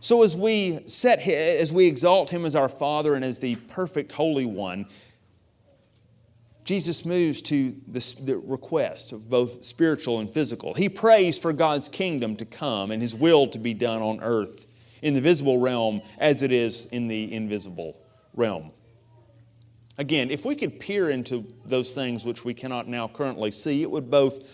So 0.00 0.24
as 0.24 0.36
we 0.36 0.80
set 0.86 1.20
as 1.28 1.72
we 1.72 1.86
exalt 1.86 2.30
him 2.30 2.44
as 2.44 2.54
our 2.56 2.68
father 2.68 3.14
and 3.14 3.24
as 3.24 3.38
the 3.40 3.54
perfect 3.56 4.12
holy 4.12 4.46
one, 4.46 4.86
Jesus 6.66 7.04
moves 7.04 7.42
to 7.42 7.76
the 7.86 8.42
request 8.44 9.12
of 9.12 9.30
both 9.30 9.64
spiritual 9.64 10.18
and 10.18 10.28
physical. 10.28 10.74
He 10.74 10.88
prays 10.88 11.38
for 11.38 11.52
God's 11.52 11.88
kingdom 11.88 12.34
to 12.36 12.44
come 12.44 12.90
and 12.90 13.00
His 13.00 13.14
will 13.14 13.46
to 13.48 13.58
be 13.58 13.72
done 13.72 14.02
on 14.02 14.20
earth 14.20 14.66
in 15.00 15.14
the 15.14 15.20
visible 15.20 15.58
realm 15.58 16.02
as 16.18 16.42
it 16.42 16.50
is 16.50 16.86
in 16.86 17.06
the 17.06 17.32
invisible 17.32 17.96
realm. 18.34 18.72
Again, 19.96 20.28
if 20.28 20.44
we 20.44 20.56
could 20.56 20.80
peer 20.80 21.08
into 21.08 21.46
those 21.64 21.94
things 21.94 22.24
which 22.24 22.44
we 22.44 22.52
cannot 22.52 22.88
now 22.88 23.06
currently 23.06 23.52
see, 23.52 23.82
it 23.82 23.90
would 23.90 24.10
both 24.10 24.44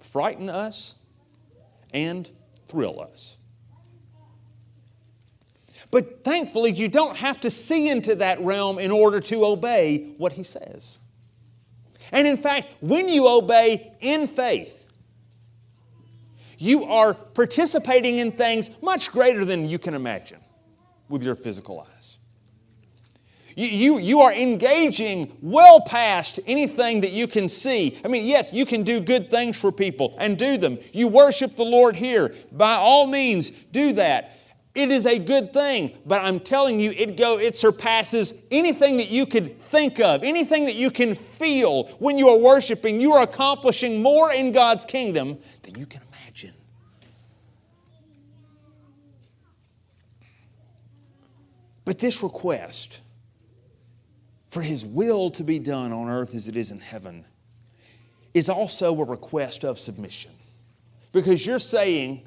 frighten 0.00 0.48
us 0.50 0.96
and 1.92 2.28
thrill 2.66 3.00
us. 3.00 3.38
But 5.92 6.24
thankfully, 6.24 6.72
you 6.72 6.88
don't 6.88 7.16
have 7.16 7.38
to 7.42 7.50
see 7.50 7.88
into 7.88 8.16
that 8.16 8.40
realm 8.40 8.80
in 8.80 8.90
order 8.90 9.20
to 9.20 9.46
obey 9.46 10.14
what 10.18 10.32
He 10.32 10.42
says. 10.42 10.98
And 12.14 12.28
in 12.28 12.36
fact, 12.36 12.68
when 12.80 13.08
you 13.08 13.28
obey 13.28 13.92
in 14.00 14.28
faith, 14.28 14.86
you 16.56 16.84
are 16.84 17.12
participating 17.12 18.20
in 18.20 18.30
things 18.30 18.70
much 18.80 19.10
greater 19.10 19.44
than 19.44 19.68
you 19.68 19.80
can 19.80 19.94
imagine 19.94 20.38
with 21.08 21.24
your 21.24 21.34
physical 21.34 21.84
eyes. 21.92 22.18
You, 23.56 23.66
you, 23.66 23.98
you 23.98 24.20
are 24.20 24.32
engaging 24.32 25.36
well 25.42 25.80
past 25.80 26.38
anything 26.46 27.00
that 27.00 27.10
you 27.10 27.26
can 27.26 27.48
see. 27.48 27.98
I 28.04 28.08
mean, 28.08 28.24
yes, 28.24 28.52
you 28.52 28.64
can 28.64 28.84
do 28.84 29.00
good 29.00 29.28
things 29.28 29.60
for 29.60 29.72
people 29.72 30.14
and 30.18 30.38
do 30.38 30.56
them. 30.56 30.78
You 30.92 31.08
worship 31.08 31.56
the 31.56 31.64
Lord 31.64 31.96
here. 31.96 32.32
By 32.52 32.74
all 32.74 33.08
means, 33.08 33.50
do 33.50 33.92
that. 33.94 34.38
It 34.74 34.90
is 34.90 35.06
a 35.06 35.20
good 35.20 35.52
thing, 35.52 35.96
but 36.04 36.22
I'm 36.22 36.40
telling 36.40 36.80
you, 36.80 36.90
it 36.90 37.16
go 37.16 37.38
it 37.38 37.54
surpasses 37.54 38.34
anything 38.50 38.96
that 38.96 39.08
you 39.08 39.24
could 39.24 39.60
think 39.60 40.00
of, 40.00 40.24
anything 40.24 40.64
that 40.64 40.74
you 40.74 40.90
can 40.90 41.14
feel 41.14 41.84
when 42.00 42.18
you 42.18 42.28
are 42.28 42.38
worshiping. 42.38 43.00
You 43.00 43.12
are 43.12 43.22
accomplishing 43.22 44.02
more 44.02 44.32
in 44.32 44.50
God's 44.50 44.84
kingdom 44.84 45.38
than 45.62 45.78
you 45.78 45.86
can 45.86 46.02
imagine. 46.12 46.54
But 51.84 52.00
this 52.00 52.20
request 52.20 53.00
for 54.50 54.60
His 54.60 54.84
will 54.84 55.30
to 55.32 55.44
be 55.44 55.60
done 55.60 55.92
on 55.92 56.08
earth 56.08 56.34
as 56.34 56.48
it 56.48 56.56
is 56.56 56.72
in 56.72 56.80
heaven 56.80 57.24
is 58.32 58.48
also 58.48 59.00
a 59.00 59.04
request 59.04 59.64
of 59.64 59.78
submission. 59.78 60.32
Because 61.12 61.46
you're 61.46 61.60
saying 61.60 62.26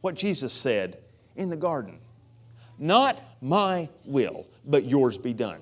what 0.00 0.16
Jesus 0.16 0.52
said 0.52 0.98
in 1.38 1.48
the 1.48 1.56
garden. 1.56 1.98
Not 2.78 3.22
my 3.40 3.88
will, 4.04 4.46
but 4.66 4.84
yours 4.84 5.16
be 5.16 5.32
done. 5.32 5.60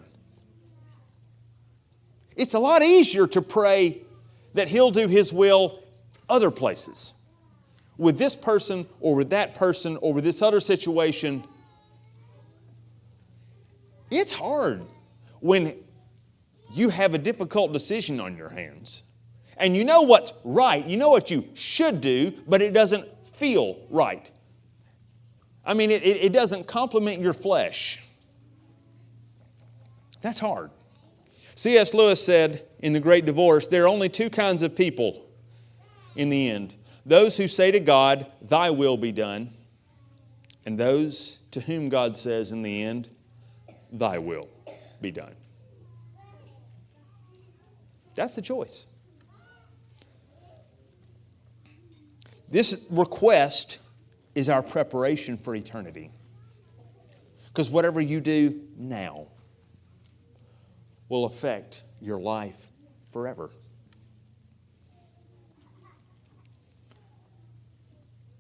It's 2.35 2.55
a 2.55 2.59
lot 2.59 2.83
easier 2.83 3.27
to 3.29 3.41
pray 3.41 4.03
that 4.55 4.69
He'll 4.69 4.91
do 4.91 5.07
His 5.07 5.33
will 5.33 5.79
other 6.29 6.51
places. 6.51 7.13
with 7.99 8.19
this 8.19 8.37
person 8.37 8.87
or 9.01 9.15
with 9.15 9.31
that 9.31 9.55
person 9.55 9.97
or 9.99 10.13
with 10.13 10.25
this 10.25 10.43
other 10.43 10.61
situation, 10.61 11.45
it's 14.11 14.33
hard 14.33 14.83
when 15.41 15.75
you 16.75 16.91
have 16.91 17.15
a 17.15 17.19
difficult 17.19 17.73
decision 17.73 18.21
on 18.21 18.37
your 18.37 18.49
hands. 18.51 19.03
And 19.57 19.77
you 19.77 19.85
know 19.85 20.03
what's 20.03 20.33
right, 20.45 20.87
you 20.87 20.97
know 20.97 21.11
what 21.11 21.31
you 21.31 21.49
should 21.55 22.01
do, 22.01 22.33
but 22.47 22.61
it 22.61 22.73
doesn't 22.73 23.07
feel 23.29 23.79
right. 23.91 24.31
I 25.67 25.75
mean, 25.75 25.91
it, 25.91 26.05
it 26.05 26.33
doesn't 26.33 26.67
complement 26.67 27.21
your 27.21 27.35
flesh. 27.35 28.03
That's 30.23 30.39
hard. 30.39 30.71
C.S. 31.57 31.93
Lewis 31.93 32.25
said 32.25 32.65
in 32.79 32.93
The 32.93 33.01
Great 33.01 33.27
Divorce 33.27 33.67
there 33.67 33.85
are 33.85 33.89
only 33.89 34.09
two 34.09 34.31
kinds 34.31 34.63
of 34.63 34.77
people 34.77 35.27
in 36.15 36.31
the 36.31 36.49
end 36.49 36.75
those 37.07 37.37
who 37.37 37.47
say 37.47 37.71
to 37.71 37.79
God, 37.79 38.27
Thy 38.43 38.71
will 38.71 38.97
be 38.97 39.13
done, 39.13 39.55
and 40.65 40.77
those 40.77 41.39
to 41.53 41.61
whom 41.61 41.89
God 41.89 42.17
says 42.17 42.51
in 42.51 42.63
the 42.63 42.83
end, 42.83 43.09
Thy 43.93 44.19
will 44.19 44.49
be 45.01 45.13
done. 45.13 45.35
That's 48.17 48.35
the 48.35 48.43
choice. 48.43 48.87
This 52.49 52.87
request 52.91 53.79
is 54.37 54.51
our 54.51 54.63
preparation 54.63 55.39
for 55.39 55.55
eternity. 55.55 56.11
Because 57.47 57.71
whatever 57.71 58.03
you 58.03 58.21
do 58.21 58.61
now 58.77 59.29
will 61.09 61.25
affect 61.25 61.83
your 62.03 62.21
life 62.21 62.67
forever. 63.13 63.51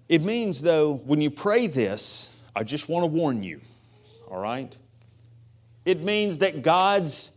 It 0.06 0.22
means, 0.22 0.60
though, 0.60 0.96
when 0.96 1.22
you 1.22 1.30
pray 1.30 1.66
this, 1.66 2.38
I 2.54 2.62
just 2.62 2.90
want 2.90 3.04
to 3.04 3.06
warn 3.06 3.42
you, 3.42 3.62
all 4.30 4.38
right? 4.38 4.76
It 5.86 6.04
means 6.04 6.40
that 6.40 6.60
God's 6.62 7.30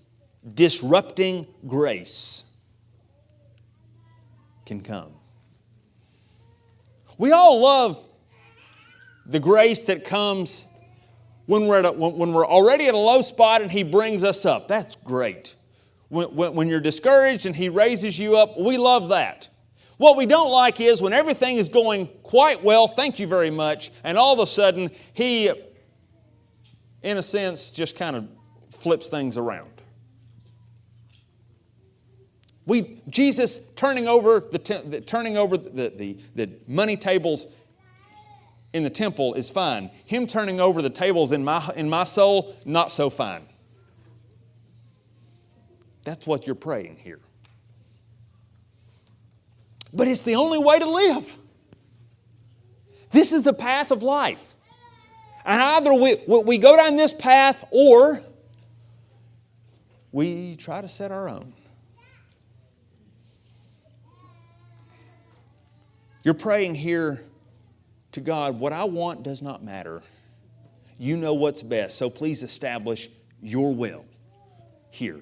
disrupting 0.53 1.47
grace 1.65 2.43
can 4.65 4.81
come. 4.81 5.13
We 7.17 7.31
all 7.31 7.61
love 7.61 8.05
the 9.29 9.39
grace 9.39 9.83
that 9.85 10.03
comes 10.03 10.65
when 11.45 11.67
we're, 11.67 11.85
a, 11.85 11.91
when 11.91 12.33
we're 12.33 12.45
already 12.45 12.87
at 12.87 12.95
a 12.95 12.97
low 12.97 13.21
spot 13.21 13.61
and 13.61 13.71
He 13.71 13.83
brings 13.83 14.23
us 14.23 14.45
up. 14.45 14.67
That's 14.67 14.95
great. 14.97 15.55
When, 16.09 16.55
when, 16.55 16.67
you're 16.67 16.79
discouraged 16.79 17.45
and 17.45 17.55
He 17.55 17.69
raises 17.69 18.17
you 18.17 18.37
up, 18.37 18.59
we 18.59 18.77
love 18.77 19.09
that. 19.09 19.49
What 19.97 20.17
we 20.17 20.25
don't 20.25 20.49
like 20.49 20.79
is 20.79 21.01
when 21.01 21.13
everything 21.13 21.57
is 21.57 21.69
going 21.69 22.07
quite 22.23 22.63
well, 22.63 22.87
thank 22.87 23.19
you 23.19 23.27
very 23.27 23.51
much, 23.51 23.91
and 24.03 24.17
all 24.17 24.33
of 24.33 24.39
a 24.39 24.47
sudden 24.47 24.89
He, 25.13 25.51
in 27.03 27.17
a 27.17 27.23
sense, 27.23 27.71
just 27.71 27.95
kind 27.95 28.15
of 28.15 28.27
flips 28.71 29.09
things 29.09 29.37
around. 29.37 29.69
We, 32.65 33.01
Jesus 33.09 33.67
turning 33.75 34.07
over 34.07 34.39
the 34.39 34.59
turning 35.05 35.37
over 35.37 35.57
the, 35.57 35.89
the, 35.89 36.17
the 36.35 36.49
money 36.67 36.97
tables 36.97 37.47
in 38.73 38.83
the 38.83 38.89
temple 38.89 39.33
is 39.33 39.49
fine. 39.49 39.89
Him 40.05 40.27
turning 40.27 40.59
over 40.59 40.81
the 40.81 40.89
tables 40.89 41.31
in 41.31 41.43
my, 41.43 41.71
in 41.75 41.89
my 41.89 42.03
soul, 42.03 42.55
not 42.65 42.91
so 42.91 43.09
fine. 43.09 43.45
That's 46.03 46.25
what 46.25 46.45
you're 46.45 46.55
praying 46.55 46.97
here. 46.97 47.19
But 49.93 50.07
it's 50.07 50.23
the 50.23 50.35
only 50.35 50.59
way 50.59 50.79
to 50.79 50.89
live. 50.89 51.37
This 53.11 53.31
is 53.31 53.43
the 53.43 53.53
path 53.53 53.91
of 53.91 54.03
life. 54.03 54.55
And 55.45 55.61
either 55.61 55.93
we, 55.93 56.17
we 56.27 56.57
go 56.59 56.77
down 56.77 56.95
this 56.95 57.13
path 57.13 57.65
or 57.71 58.21
we 60.11 60.55
try 60.57 60.81
to 60.81 60.87
set 60.87 61.11
our 61.11 61.27
own. 61.27 61.53
You're 66.23 66.33
praying 66.35 66.75
here 66.75 67.23
to 68.13 68.21
God, 68.21 68.59
what 68.59 68.73
I 68.73 68.85
want 68.85 69.23
does 69.23 69.41
not 69.41 69.63
matter. 69.63 70.01
You 70.97 71.15
know 71.15 71.33
what's 71.33 71.63
best, 71.63 71.97
so 71.97 72.09
please 72.09 72.43
establish 72.43 73.09
your 73.41 73.73
will 73.73 74.05
here. 74.91 75.21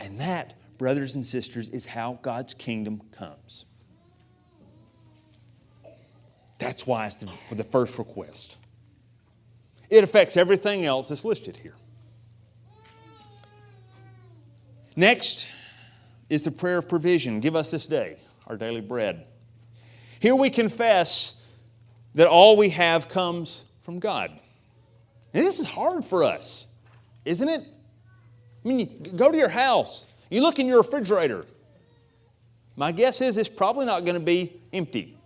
And 0.00 0.18
that, 0.18 0.54
brothers 0.78 1.14
and 1.14 1.26
sisters, 1.26 1.68
is 1.68 1.84
how 1.84 2.18
God's 2.22 2.54
kingdom 2.54 3.02
comes. 3.12 3.66
That's 6.58 6.86
why 6.86 7.06
it's 7.06 7.24
for 7.48 7.56
the 7.56 7.64
first 7.64 7.98
request. 7.98 8.58
It 9.90 10.04
affects 10.04 10.36
everything 10.36 10.86
else 10.86 11.08
that's 11.08 11.24
listed 11.24 11.56
here. 11.56 11.74
Next 14.94 15.48
is 16.30 16.44
the 16.44 16.50
prayer 16.50 16.78
of 16.78 16.88
provision. 16.88 17.40
Give 17.40 17.56
us 17.56 17.70
this 17.70 17.86
day 17.86 18.16
our 18.46 18.56
daily 18.56 18.80
bread. 18.80 19.26
Here 20.22 20.36
we 20.36 20.50
confess 20.50 21.34
that 22.14 22.28
all 22.28 22.56
we 22.56 22.68
have 22.68 23.08
comes 23.08 23.64
from 23.80 23.98
God. 23.98 24.30
And 25.34 25.44
this 25.44 25.58
is 25.58 25.66
hard 25.66 26.04
for 26.04 26.22
us, 26.22 26.68
isn't 27.24 27.48
it? 27.48 27.64
I 28.64 28.68
mean, 28.68 29.02
go 29.16 29.32
to 29.32 29.36
your 29.36 29.48
house, 29.48 30.06
you 30.30 30.40
look 30.40 30.60
in 30.60 30.66
your 30.66 30.78
refrigerator. 30.78 31.44
My 32.76 32.92
guess 32.92 33.20
is 33.20 33.36
it's 33.36 33.48
probably 33.48 33.84
not 33.84 34.04
going 34.04 34.14
to 34.14 34.24
be 34.24 34.60
empty. 34.72 35.18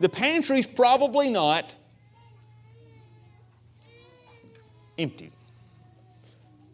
The 0.00 0.08
pantry's 0.08 0.66
probably 0.66 1.28
not 1.28 1.74
empty. 4.96 5.30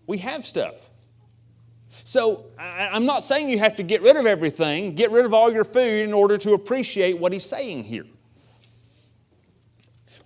We 0.06 0.18
have 0.18 0.46
stuff. 0.46 0.90
So 2.04 2.44
I'm 2.58 3.06
not 3.06 3.24
saying 3.24 3.48
you 3.48 3.58
have 3.58 3.76
to 3.76 3.82
get 3.82 4.02
rid 4.02 4.16
of 4.16 4.26
everything, 4.26 4.94
get 4.94 5.10
rid 5.10 5.24
of 5.24 5.32
all 5.32 5.50
your 5.50 5.64
food 5.64 6.04
in 6.04 6.12
order 6.12 6.36
to 6.36 6.52
appreciate 6.52 7.18
what 7.18 7.32
he's 7.32 7.46
saying 7.46 7.84
here. 7.84 8.04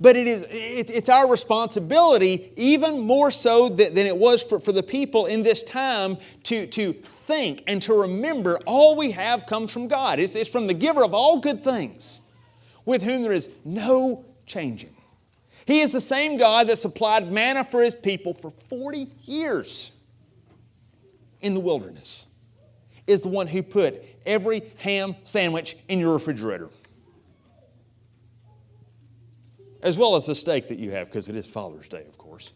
But 0.00 0.16
it 0.16 0.26
is, 0.26 0.44
it's 0.50 1.08
our 1.08 1.28
responsibility, 1.28 2.52
even 2.56 3.00
more 3.00 3.30
so 3.30 3.68
than 3.68 3.96
it 3.96 4.16
was 4.16 4.42
for, 4.42 4.60
for 4.60 4.72
the 4.72 4.82
people 4.82 5.26
in 5.26 5.42
this 5.42 5.62
time, 5.62 6.18
to, 6.44 6.66
to 6.68 6.92
think 6.92 7.64
and 7.66 7.80
to 7.82 7.94
remember 7.94 8.60
all 8.64 8.96
we 8.96 9.12
have 9.12 9.46
comes 9.46 9.72
from 9.72 9.88
God. 9.88 10.20
It's, 10.20 10.36
it's 10.36 10.50
from 10.50 10.68
the 10.68 10.74
giver 10.74 11.02
of 11.02 11.14
all 11.14 11.38
good 11.38 11.64
things, 11.64 12.20
with 12.84 13.02
whom 13.02 13.22
there 13.22 13.32
is 13.32 13.48
no 13.64 14.24
changing. 14.46 14.94
He 15.66 15.80
is 15.80 15.92
the 15.92 16.00
same 16.00 16.38
God 16.38 16.68
that 16.68 16.76
supplied 16.76 17.30
manna 17.30 17.64
for 17.64 17.82
his 17.82 17.96
people 17.96 18.34
for 18.34 18.52
40 18.68 19.08
years 19.24 19.97
in 21.40 21.54
the 21.54 21.60
wilderness 21.60 22.26
is 23.06 23.22
the 23.22 23.28
one 23.28 23.46
who 23.46 23.62
put 23.62 24.04
every 24.26 24.62
ham 24.78 25.16
sandwich 25.22 25.76
in 25.88 25.98
your 25.98 26.12
refrigerator. 26.12 26.68
As 29.82 29.96
well 29.96 30.16
as 30.16 30.26
the 30.26 30.34
steak 30.34 30.68
that 30.68 30.78
you 30.78 30.90
have, 30.90 31.06
because 31.06 31.28
it 31.28 31.36
is 31.36 31.46
Father's 31.46 31.88
Day, 31.88 32.04
of 32.08 32.18
course. 32.18 32.52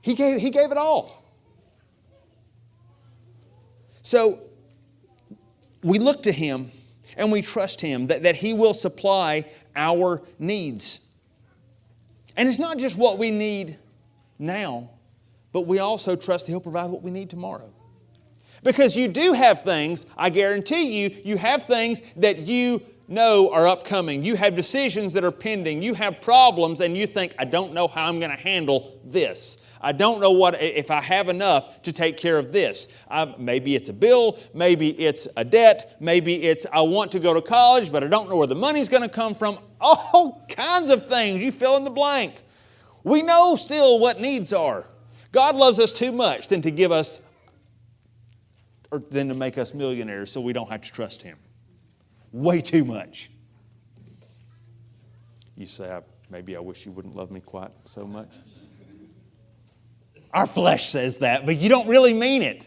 He 0.00 0.14
gave, 0.14 0.40
he 0.40 0.50
gave 0.50 0.70
it 0.70 0.78
all. 0.78 1.24
So 4.02 4.40
we 5.82 5.98
look 5.98 6.22
to 6.24 6.32
Him 6.32 6.70
and 7.16 7.32
we 7.32 7.42
trust 7.42 7.80
Him 7.80 8.06
that, 8.06 8.22
that 8.22 8.36
He 8.36 8.54
will 8.54 8.74
supply 8.74 9.44
our 9.74 10.22
needs. 10.38 11.00
And 12.36 12.48
it's 12.48 12.58
not 12.58 12.78
just 12.78 12.96
what 12.96 13.18
we 13.18 13.30
need 13.30 13.78
now, 14.38 14.90
but 15.56 15.62
we 15.62 15.78
also 15.78 16.14
trust 16.16 16.44
that 16.44 16.52
He'll 16.52 16.60
provide 16.60 16.90
what 16.90 17.02
we 17.02 17.10
need 17.10 17.30
tomorrow. 17.30 17.72
Because 18.62 18.94
you 18.94 19.08
do 19.08 19.32
have 19.32 19.62
things, 19.62 20.04
I 20.14 20.28
guarantee 20.28 21.00
you, 21.00 21.16
you 21.24 21.38
have 21.38 21.64
things 21.64 22.02
that 22.16 22.40
you 22.40 22.82
know 23.08 23.50
are 23.54 23.66
upcoming. 23.66 24.22
You 24.22 24.36
have 24.36 24.54
decisions 24.54 25.14
that 25.14 25.24
are 25.24 25.32
pending. 25.32 25.82
You 25.82 25.94
have 25.94 26.20
problems, 26.20 26.80
and 26.80 26.94
you 26.94 27.06
think, 27.06 27.34
I 27.38 27.46
don't 27.46 27.72
know 27.72 27.88
how 27.88 28.04
I'm 28.04 28.18
going 28.18 28.32
to 28.32 28.36
handle 28.36 29.00
this. 29.02 29.56
I 29.80 29.92
don't 29.92 30.20
know 30.20 30.32
what 30.32 30.60
if 30.60 30.90
I 30.90 31.00
have 31.00 31.30
enough 31.30 31.80
to 31.84 31.92
take 31.94 32.18
care 32.18 32.38
of 32.38 32.52
this. 32.52 32.88
I, 33.10 33.34
maybe 33.38 33.74
it's 33.74 33.88
a 33.88 33.94
bill, 33.94 34.38
maybe 34.52 34.90
it's 34.90 35.26
a 35.38 35.44
debt, 35.46 35.96
maybe 36.00 36.42
it's 36.42 36.66
I 36.70 36.82
want 36.82 37.12
to 37.12 37.18
go 37.18 37.32
to 37.32 37.40
college, 37.40 37.90
but 37.90 38.04
I 38.04 38.08
don't 38.08 38.28
know 38.28 38.36
where 38.36 38.46
the 38.46 38.54
money's 38.54 38.90
going 38.90 39.04
to 39.04 39.08
come 39.08 39.34
from. 39.34 39.58
All 39.80 40.44
kinds 40.50 40.90
of 40.90 41.08
things. 41.08 41.42
You 41.42 41.50
fill 41.50 41.78
in 41.78 41.84
the 41.84 41.90
blank. 41.90 42.42
We 43.04 43.22
know 43.22 43.56
still 43.56 43.98
what 43.98 44.20
needs 44.20 44.52
are. 44.52 44.84
God 45.36 45.54
loves 45.54 45.78
us 45.78 45.92
too 45.92 46.12
much 46.12 46.48
than 46.48 46.62
to 46.62 46.70
give 46.70 46.90
us 46.90 47.20
or 48.90 49.00
than 49.10 49.28
to 49.28 49.34
make 49.34 49.58
us 49.58 49.74
millionaires 49.74 50.32
so 50.32 50.40
we 50.40 50.54
don't 50.54 50.70
have 50.70 50.80
to 50.80 50.90
trust 50.90 51.20
Him. 51.20 51.36
Way 52.32 52.62
too 52.62 52.86
much. 52.86 53.28
You 55.54 55.66
say, 55.66 56.00
maybe 56.30 56.56
I 56.56 56.60
wish 56.60 56.86
you 56.86 56.92
wouldn't 56.92 57.14
love 57.14 57.30
me 57.30 57.40
quite 57.40 57.70
so 57.84 58.06
much. 58.06 58.30
Our 60.32 60.46
flesh 60.46 60.88
says 60.88 61.18
that, 61.18 61.44
but 61.44 61.60
you 61.60 61.68
don't 61.68 61.86
really 61.86 62.14
mean 62.14 62.40
it. 62.40 62.66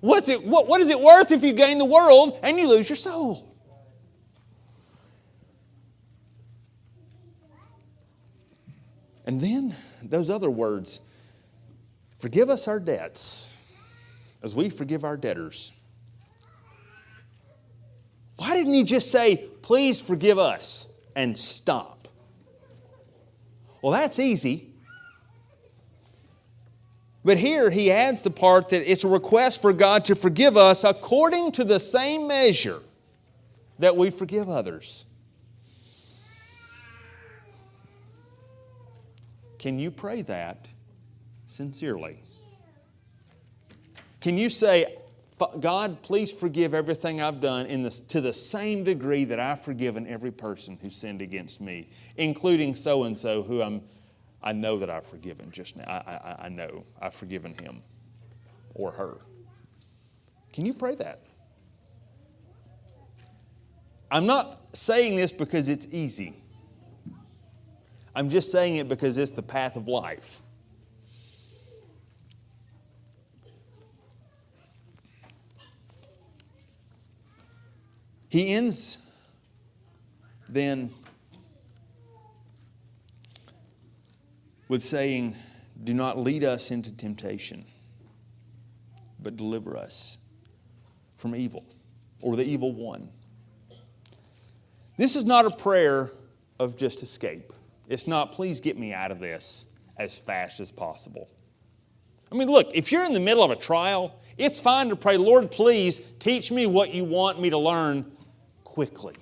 What's 0.00 0.30
it, 0.30 0.42
what, 0.42 0.66
what 0.66 0.80
is 0.80 0.88
it 0.88 0.98
worth 0.98 1.30
if 1.30 1.42
you 1.42 1.52
gain 1.52 1.76
the 1.76 1.84
world 1.84 2.40
and 2.42 2.58
you 2.58 2.70
lose 2.70 2.88
your 2.88 2.96
soul? 2.96 3.54
And 9.26 9.42
then 9.42 9.76
those 10.02 10.30
other 10.30 10.48
words 10.48 11.02
forgive 12.18 12.50
us 12.50 12.68
our 12.68 12.80
debts 12.80 13.52
as 14.42 14.54
we 14.54 14.70
forgive 14.70 15.04
our 15.04 15.16
debtors. 15.16 15.72
Why 18.36 18.54
didn't 18.56 18.74
he 18.74 18.84
just 18.84 19.10
say, 19.10 19.48
please 19.62 20.00
forgive 20.00 20.38
us 20.38 20.86
and 21.16 21.36
stop? 21.36 22.08
Well, 23.82 23.92
that's 23.92 24.18
easy. 24.18 24.72
But 27.24 27.36
here 27.36 27.68
he 27.68 27.90
adds 27.90 28.22
the 28.22 28.30
part 28.30 28.70
that 28.70 28.90
it's 28.90 29.04
a 29.04 29.08
request 29.08 29.60
for 29.60 29.72
God 29.72 30.04
to 30.06 30.14
forgive 30.14 30.56
us 30.56 30.84
according 30.84 31.52
to 31.52 31.64
the 31.64 31.80
same 31.80 32.26
measure 32.28 32.80
that 33.78 33.96
we 33.96 34.10
forgive 34.10 34.48
others. 34.48 35.04
Can 39.58 39.78
you 39.78 39.90
pray 39.90 40.22
that 40.22 40.66
sincerely? 41.58 42.22
Can 44.20 44.38
you 44.38 44.48
say, 44.48 44.96
God, 45.58 46.02
please 46.02 46.30
forgive 46.30 46.72
everything 46.72 47.20
I've 47.20 47.40
done 47.40 47.66
in 47.66 47.88
to 47.90 48.20
the 48.20 48.32
same 48.32 48.84
degree 48.84 49.24
that 49.24 49.40
I've 49.40 49.60
forgiven 49.60 50.06
every 50.06 50.30
person 50.30 50.78
who 50.80 50.88
sinned 50.88 51.20
against 51.20 51.60
me, 51.60 51.88
including 52.16 52.76
so 52.76 53.02
and 53.04 53.18
so 53.18 53.42
who 53.42 53.60
I'm, 53.60 53.82
I 54.40 54.52
know 54.52 54.78
that 54.78 54.88
I've 54.88 55.04
forgiven 55.06 55.50
just 55.50 55.76
now. 55.76 55.82
I, 55.84 56.12
I, 56.12 56.36
I 56.46 56.48
know 56.48 56.84
I've 57.00 57.14
forgiven 57.14 57.54
him 57.60 57.82
or 58.74 58.92
her. 58.92 59.18
Can 60.52 60.64
you 60.64 60.74
pray 60.74 60.94
that? 60.94 61.22
I'm 64.12 64.26
not 64.26 64.60
saying 64.74 65.16
this 65.16 65.32
because 65.32 65.68
it's 65.68 65.88
easy. 65.90 66.36
I'm 68.14 68.30
just 68.30 68.52
saying 68.52 68.76
it 68.76 68.88
because 68.88 69.16
it's 69.16 69.32
the 69.32 69.42
path 69.42 69.74
of 69.74 69.88
life. 69.88 70.40
He 78.28 78.52
ends 78.52 78.98
then 80.48 80.90
with 84.68 84.82
saying, 84.82 85.34
Do 85.82 85.94
not 85.94 86.18
lead 86.18 86.44
us 86.44 86.70
into 86.70 86.92
temptation, 86.92 87.64
but 89.18 89.36
deliver 89.36 89.76
us 89.76 90.18
from 91.16 91.34
evil 91.34 91.64
or 92.20 92.36
the 92.36 92.44
evil 92.44 92.72
one. 92.72 93.08
This 94.96 95.16
is 95.16 95.24
not 95.24 95.46
a 95.46 95.50
prayer 95.50 96.10
of 96.58 96.76
just 96.76 97.02
escape. 97.02 97.52
It's 97.88 98.06
not, 98.06 98.32
please 98.32 98.60
get 98.60 98.76
me 98.76 98.92
out 98.92 99.10
of 99.10 99.20
this 99.20 99.64
as 99.96 100.18
fast 100.18 100.60
as 100.60 100.70
possible. 100.70 101.30
I 102.30 102.34
mean, 102.34 102.48
look, 102.48 102.70
if 102.74 102.92
you're 102.92 103.04
in 103.04 103.14
the 103.14 103.20
middle 103.20 103.42
of 103.42 103.50
a 103.50 103.56
trial, 103.56 104.20
it's 104.36 104.60
fine 104.60 104.88
to 104.90 104.96
pray, 104.96 105.16
Lord, 105.16 105.50
please 105.50 106.00
teach 106.18 106.52
me 106.52 106.66
what 106.66 106.92
you 106.92 107.04
want 107.04 107.40
me 107.40 107.48
to 107.50 107.58
learn 107.58 108.10
quickly. 108.68 109.14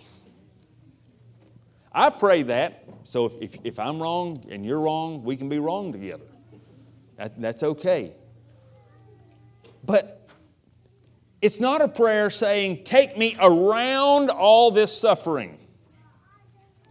I 1.93 2.11
pray 2.11 2.43
that, 2.43 2.85
so 3.05 3.27
if, 3.27 3.33
if, 3.41 3.57
if, 3.65 3.79
I'm 3.79 4.03
wrong 4.03 4.45
and 4.51 4.67
you're 4.67 4.81
wrong, 4.81 5.23
we 5.23 5.37
can 5.37 5.49
be 5.49 5.61
wrong 5.61 5.93
together. 5.93 6.27
That, 7.17 7.41
that's 7.41 7.63
okay. 7.63 8.13
But 9.85 10.29
it's 11.41 11.61
not 11.61 11.81
a 11.81 11.89
prayer 11.89 12.29
saying, 12.29 12.83
Take 12.85 13.17
me 13.17 13.37
around 13.41 14.31
all 14.31 14.73
this 14.73 14.95
suffering. 14.95 15.57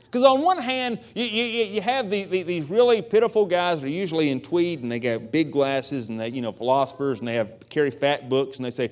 Because 0.05 0.23
on 0.23 0.41
one 0.41 0.57
hand, 0.57 1.01
you, 1.13 1.25
you, 1.25 1.65
you 1.65 1.81
have 1.81 2.09
the, 2.09 2.23
the, 2.23 2.43
these 2.43 2.69
really 2.69 3.01
pitiful 3.01 3.45
guys 3.45 3.81
that 3.81 3.87
are 3.87 3.89
usually 3.89 4.31
in 4.31 4.39
tweed 4.39 4.81
and 4.81 4.89
they 4.89 4.99
got 4.99 5.29
big 5.29 5.51
glasses 5.51 6.07
and 6.07 6.19
they, 6.19 6.29
you 6.29 6.41
know, 6.41 6.53
philosophers 6.53 7.19
and 7.19 7.27
they 7.27 7.35
have 7.35 7.69
carry 7.69 7.91
fat 7.91 8.29
books 8.29 8.55
and 8.55 8.65
they 8.65 8.71
say, 8.71 8.91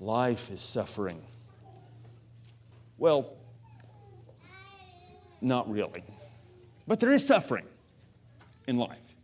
life 0.00 0.50
is 0.50 0.60
suffering. 0.60 1.22
Well, 3.04 3.26
not 5.42 5.70
really. 5.70 6.02
But 6.88 7.00
there 7.00 7.12
is 7.12 7.26
suffering 7.26 7.66
in 8.66 8.78
life. 8.78 9.14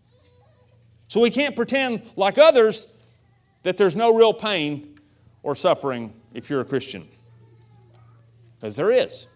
So 1.09 1.19
we 1.19 1.31
can't 1.31 1.57
pretend 1.57 2.03
like 2.15 2.37
others 2.37 2.89
that 3.63 3.79
there's 3.79 3.97
no 3.97 4.15
real 4.15 4.35
pain 4.35 4.99
or 5.43 5.57
suffering 5.57 6.13
if 6.35 6.51
you're 6.51 6.61
a 6.61 6.65
Christian. 6.67 7.09
Because 8.59 8.77
there 8.77 8.93
is. 8.93 9.29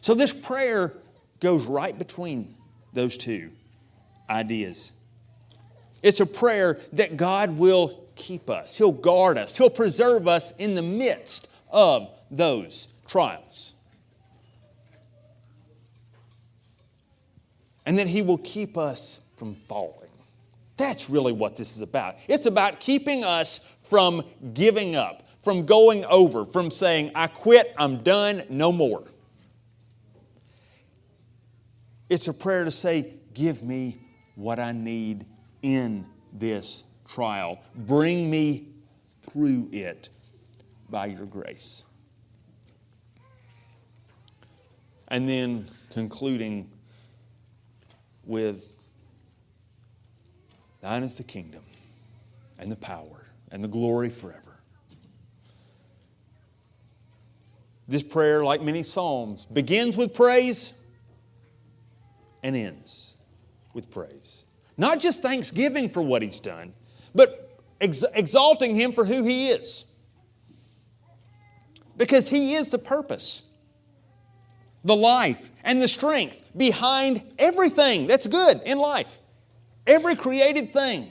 So 0.00 0.12
this 0.12 0.32
prayer 0.32 0.92
goes 1.38 1.64
right 1.64 1.96
between 1.96 2.56
those 2.92 3.16
two 3.16 3.52
ideas. 4.28 4.92
It's 6.02 6.18
a 6.18 6.26
prayer 6.26 6.80
that 6.94 7.16
God 7.16 7.56
will 7.56 8.02
keep 8.16 8.50
us, 8.50 8.76
He'll 8.76 8.90
guard 8.90 9.38
us, 9.38 9.56
He'll 9.56 9.70
preserve 9.70 10.26
us 10.26 10.50
in 10.56 10.74
the 10.74 10.82
midst 10.82 11.46
of 11.70 12.10
those 12.32 12.88
trials. 13.06 13.74
And 17.84 17.98
that 17.98 18.06
He 18.06 18.22
will 18.22 18.38
keep 18.38 18.76
us 18.76 19.20
from 19.36 19.54
falling. 19.54 20.10
That's 20.76 21.08
really 21.08 21.32
what 21.32 21.56
this 21.56 21.76
is 21.76 21.82
about. 21.82 22.16
It's 22.28 22.46
about 22.46 22.80
keeping 22.80 23.24
us 23.24 23.58
from 23.80 24.24
giving 24.52 24.96
up, 24.96 25.28
from 25.42 25.64
going 25.64 26.04
over, 26.06 26.44
from 26.44 26.70
saying, 26.70 27.12
I 27.14 27.28
quit, 27.28 27.74
I'm 27.78 27.98
done, 27.98 28.42
no 28.48 28.72
more. 28.72 29.04
It's 32.08 32.28
a 32.28 32.34
prayer 32.34 32.64
to 32.64 32.70
say, 32.70 33.14
Give 33.34 33.62
me 33.62 33.98
what 34.34 34.58
I 34.58 34.72
need 34.72 35.26
in 35.62 36.06
this 36.32 36.84
trial. 37.06 37.60
Bring 37.74 38.30
me 38.30 38.68
through 39.22 39.68
it 39.72 40.08
by 40.88 41.06
your 41.06 41.26
grace. 41.26 41.84
And 45.08 45.28
then 45.28 45.66
concluding 45.92 46.70
with 48.24 48.72
Thine 50.80 51.02
is 51.02 51.14
the 51.14 51.24
kingdom 51.24 51.62
and 52.58 52.70
the 52.70 52.76
power 52.76 53.26
and 53.50 53.62
the 53.62 53.68
glory 53.68 54.10
forever. 54.10 54.42
This 57.88 58.02
prayer, 58.02 58.44
like 58.44 58.62
many 58.62 58.82
Psalms, 58.82 59.46
begins 59.46 59.96
with 59.96 60.12
praise 60.12 60.72
and 62.42 62.56
ends 62.56 63.14
with 63.74 63.90
praise. 63.90 64.44
Not 64.76 65.00
just 65.00 65.22
thanksgiving 65.22 65.88
for 65.88 66.02
what 66.02 66.22
he's 66.22 66.40
done, 66.40 66.72
but 67.14 67.60
ex- 67.80 68.04
exalting 68.14 68.74
him 68.74 68.92
for 68.92 69.04
who 69.04 69.22
he 69.22 69.48
is. 69.48 69.84
Because 71.96 72.28
he 72.28 72.54
is 72.54 72.70
the 72.70 72.78
purpose, 72.78 73.44
the 74.86 74.96
life, 74.96 75.50
and 75.64 75.82
the 75.82 75.88
strength 75.88 76.42
behind 76.56 77.22
everything 77.38 78.06
that's 78.06 78.26
good 78.26 78.60
in 78.64 78.78
life, 78.78 79.18
every 79.86 80.14
created 80.14 80.72
thing. 80.72 81.10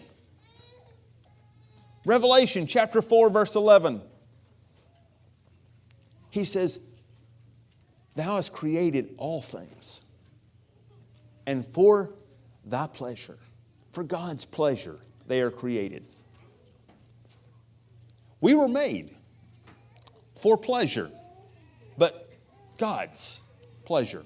Revelation 2.05 2.67
chapter 2.67 3.01
4, 3.01 3.29
verse 3.29 3.55
11. 3.55 4.01
He 6.29 6.45
says, 6.45 6.79
Thou 8.15 8.37
hast 8.37 8.53
created 8.53 9.13
all 9.17 9.41
things 9.41 10.01
and 11.45 11.65
for 11.65 12.11
thy 12.65 12.87
pleasure, 12.87 13.37
for 13.91 14.03
God's 14.03 14.45
pleasure, 14.45 14.97
they 15.27 15.41
are 15.41 15.51
created. 15.51 16.05
We 18.41 18.53
were 18.53 18.67
made 18.67 19.15
for 20.35 20.57
pleasure, 20.57 21.09
but 21.97 22.29
God's 22.77 23.41
pleasure. 23.85 24.23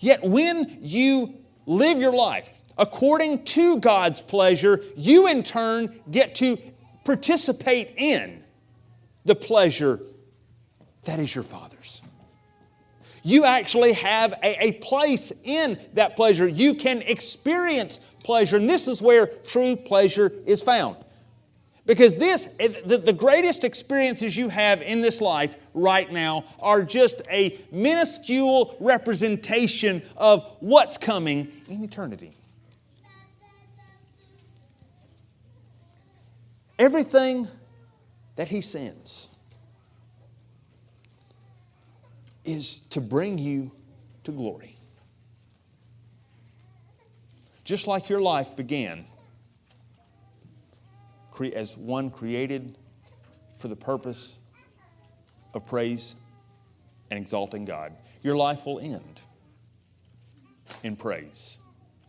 Yet 0.00 0.22
when 0.22 0.78
you 0.80 1.34
live 1.66 1.98
your 1.98 2.12
life 2.12 2.60
according 2.78 3.44
to 3.44 3.78
God's 3.78 4.20
pleasure, 4.20 4.80
you 4.96 5.28
in 5.28 5.42
turn 5.42 6.00
get 6.10 6.34
to 6.36 6.58
participate 7.04 7.94
in 7.96 8.42
the 9.24 9.34
pleasure 9.34 10.00
that 11.04 11.18
is 11.18 11.34
your 11.34 11.44
Father's 11.44 12.02
you 13.22 13.44
actually 13.44 13.92
have 13.92 14.34
a, 14.42 14.66
a 14.66 14.72
place 14.72 15.32
in 15.44 15.78
that 15.94 16.16
pleasure. 16.16 16.46
You 16.46 16.74
can 16.74 17.02
experience 17.02 18.00
pleasure, 18.24 18.56
and 18.56 18.68
this 18.68 18.88
is 18.88 19.00
where 19.00 19.26
true 19.26 19.76
pleasure 19.76 20.32
is 20.46 20.62
found. 20.62 20.96
Because 21.84 22.16
this, 22.16 22.44
the, 22.44 23.12
greatest 23.16 23.64
experiences 23.64 24.36
you 24.36 24.48
have 24.48 24.82
in 24.82 25.00
this 25.00 25.20
life 25.20 25.56
right 25.74 26.10
now 26.12 26.44
are 26.60 26.82
just 26.82 27.22
a 27.28 27.58
minuscule 27.72 28.76
representation 28.78 30.00
of 30.16 30.56
what's 30.60 30.96
coming 30.96 31.50
in 31.68 31.82
eternity. 31.82 32.36
everything 36.82 37.46
that 38.34 38.48
He 38.48 38.60
sends 38.60 39.28
is 42.44 42.80
to 42.90 43.00
bring 43.00 43.38
you 43.38 43.70
to 44.24 44.32
glory. 44.32 44.76
Just 47.62 47.86
like 47.86 48.08
your 48.08 48.20
life 48.20 48.56
began 48.56 49.04
as 51.54 51.76
one 51.76 52.10
created 52.10 52.76
for 53.58 53.68
the 53.68 53.76
purpose 53.76 54.38
of 55.54 55.66
praise 55.66 56.14
and 57.10 57.18
exalting 57.18 57.64
God, 57.64 57.92
your 58.22 58.36
life 58.36 58.66
will 58.66 58.78
end 58.78 59.22
in 60.82 60.96
praise 60.96 61.58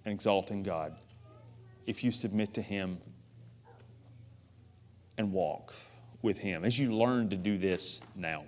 and 0.06 0.14
exalting 0.14 0.64
God 0.64 0.96
if 1.86 2.04
you 2.04 2.12
submit 2.12 2.54
to 2.54 2.62
Him 2.62 2.98
and 5.18 5.32
walk 5.32 5.74
with 6.22 6.38
Him 6.38 6.64
as 6.64 6.78
you 6.78 6.94
learn 6.94 7.30
to 7.30 7.36
do 7.36 7.58
this 7.58 8.02
now. 8.16 8.44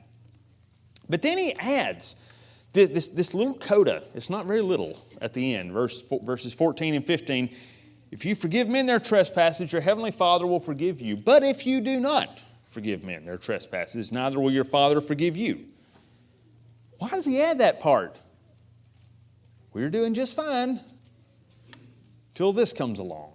But 1.10 1.22
then 1.22 1.38
he 1.38 1.54
adds 1.54 2.16
this, 2.74 2.90
this, 2.90 3.10
this 3.10 3.34
little 3.34 3.54
coda. 3.54 4.04
It's 4.14 4.30
not 4.30 4.46
very 4.46 4.62
little 4.62 5.00
at 5.22 5.34
the 5.34 5.56
end, 5.56 5.72
verse, 5.72 6.04
verses 6.24 6.54
14 6.54 6.96
and 6.96 7.06
15. 7.06 7.56
If 8.12 8.24
you 8.26 8.36
forgive 8.36 8.68
men 8.68 8.86
their 8.86 9.00
trespasses, 9.00 9.72
your 9.72 9.82
heavenly 9.82 10.12
Father 10.12 10.48
will 10.48 10.60
forgive 10.60 11.02
you. 11.02 11.18
But 11.18 11.44
if 11.44 11.66
you 11.66 11.82
do 11.82 12.00
not 12.00 12.44
forgive 12.66 13.04
men 13.04 13.26
their 13.26 13.38
trespasses, 13.38 14.12
neither 14.12 14.40
will 14.40 14.52
your 14.52 14.64
Father 14.64 15.02
forgive 15.02 15.36
you. 15.36 15.66
Why 17.00 17.10
does 17.10 17.26
he 17.26 17.42
add 17.42 17.58
that 17.60 17.80
part? 17.80 18.16
We're 19.74 19.90
doing 19.90 20.14
just 20.14 20.36
fine 20.36 20.80
till 22.34 22.54
this 22.54 22.72
comes 22.72 23.00
along. 23.00 23.34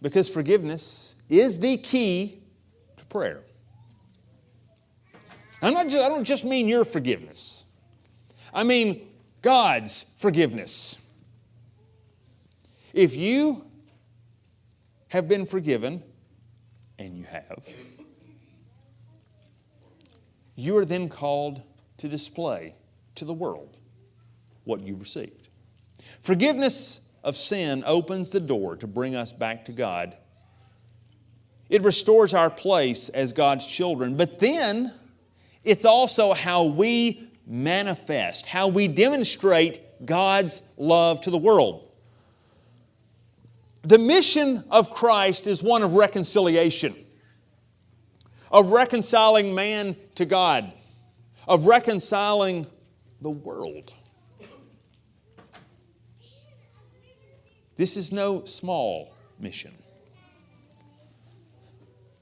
Because 0.00 0.28
forgiveness 0.28 1.14
is 1.28 1.58
the 1.58 1.78
key 1.78 2.38
to 2.96 3.04
prayer. 3.06 3.40
I'm 5.62 5.72
not 5.72 5.88
just, 5.88 6.04
I 6.04 6.08
don't 6.08 6.24
just 6.24 6.44
mean 6.44 6.68
your 6.68 6.84
forgiveness, 6.84 7.64
I 8.52 8.62
mean 8.62 9.08
God's 9.42 10.04
forgiveness. 10.18 11.00
If 12.96 13.14
you 13.14 13.62
have 15.08 15.28
been 15.28 15.44
forgiven, 15.44 16.02
and 16.98 17.18
you 17.18 17.24
have, 17.24 17.68
you 20.54 20.78
are 20.78 20.86
then 20.86 21.10
called 21.10 21.60
to 21.98 22.08
display 22.08 22.74
to 23.16 23.26
the 23.26 23.34
world 23.34 23.76
what 24.64 24.80
you've 24.80 25.00
received. 25.00 25.50
Forgiveness 26.22 27.02
of 27.22 27.36
sin 27.36 27.84
opens 27.86 28.30
the 28.30 28.40
door 28.40 28.76
to 28.76 28.86
bring 28.86 29.14
us 29.14 29.30
back 29.30 29.66
to 29.66 29.72
God. 29.72 30.16
It 31.68 31.82
restores 31.82 32.32
our 32.32 32.48
place 32.48 33.10
as 33.10 33.34
God's 33.34 33.66
children, 33.66 34.16
but 34.16 34.38
then 34.38 34.94
it's 35.64 35.84
also 35.84 36.32
how 36.32 36.64
we 36.64 37.28
manifest, 37.46 38.46
how 38.46 38.68
we 38.68 38.88
demonstrate 38.88 40.06
God's 40.06 40.62
love 40.78 41.20
to 41.20 41.30
the 41.30 41.36
world. 41.36 41.85
The 43.86 43.98
mission 43.98 44.64
of 44.68 44.90
Christ 44.90 45.46
is 45.46 45.62
one 45.62 45.84
of 45.84 45.92
reconciliation, 45.92 46.96
of 48.50 48.72
reconciling 48.72 49.54
man 49.54 49.94
to 50.16 50.24
God, 50.24 50.72
of 51.46 51.66
reconciling 51.66 52.66
the 53.20 53.30
world. 53.30 53.92
This 57.76 57.96
is 57.96 58.10
no 58.10 58.42
small 58.44 59.14
mission. 59.38 59.72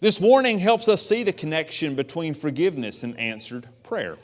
This 0.00 0.20
warning 0.20 0.58
helps 0.58 0.86
us 0.86 1.00
see 1.00 1.22
the 1.22 1.32
connection 1.32 1.94
between 1.94 2.34
forgiveness 2.34 3.04
and 3.04 3.18
answered 3.18 3.66
prayer. 3.82 4.18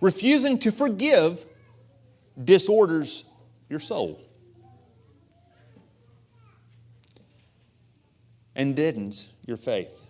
Refusing 0.00 0.58
to 0.58 0.72
forgive 0.72 1.44
disorders 2.44 3.26
your 3.68 3.78
soul 3.78 4.20
and 8.54 8.76
deadens 8.76 9.28
your 9.46 9.56
faith. 9.56 10.04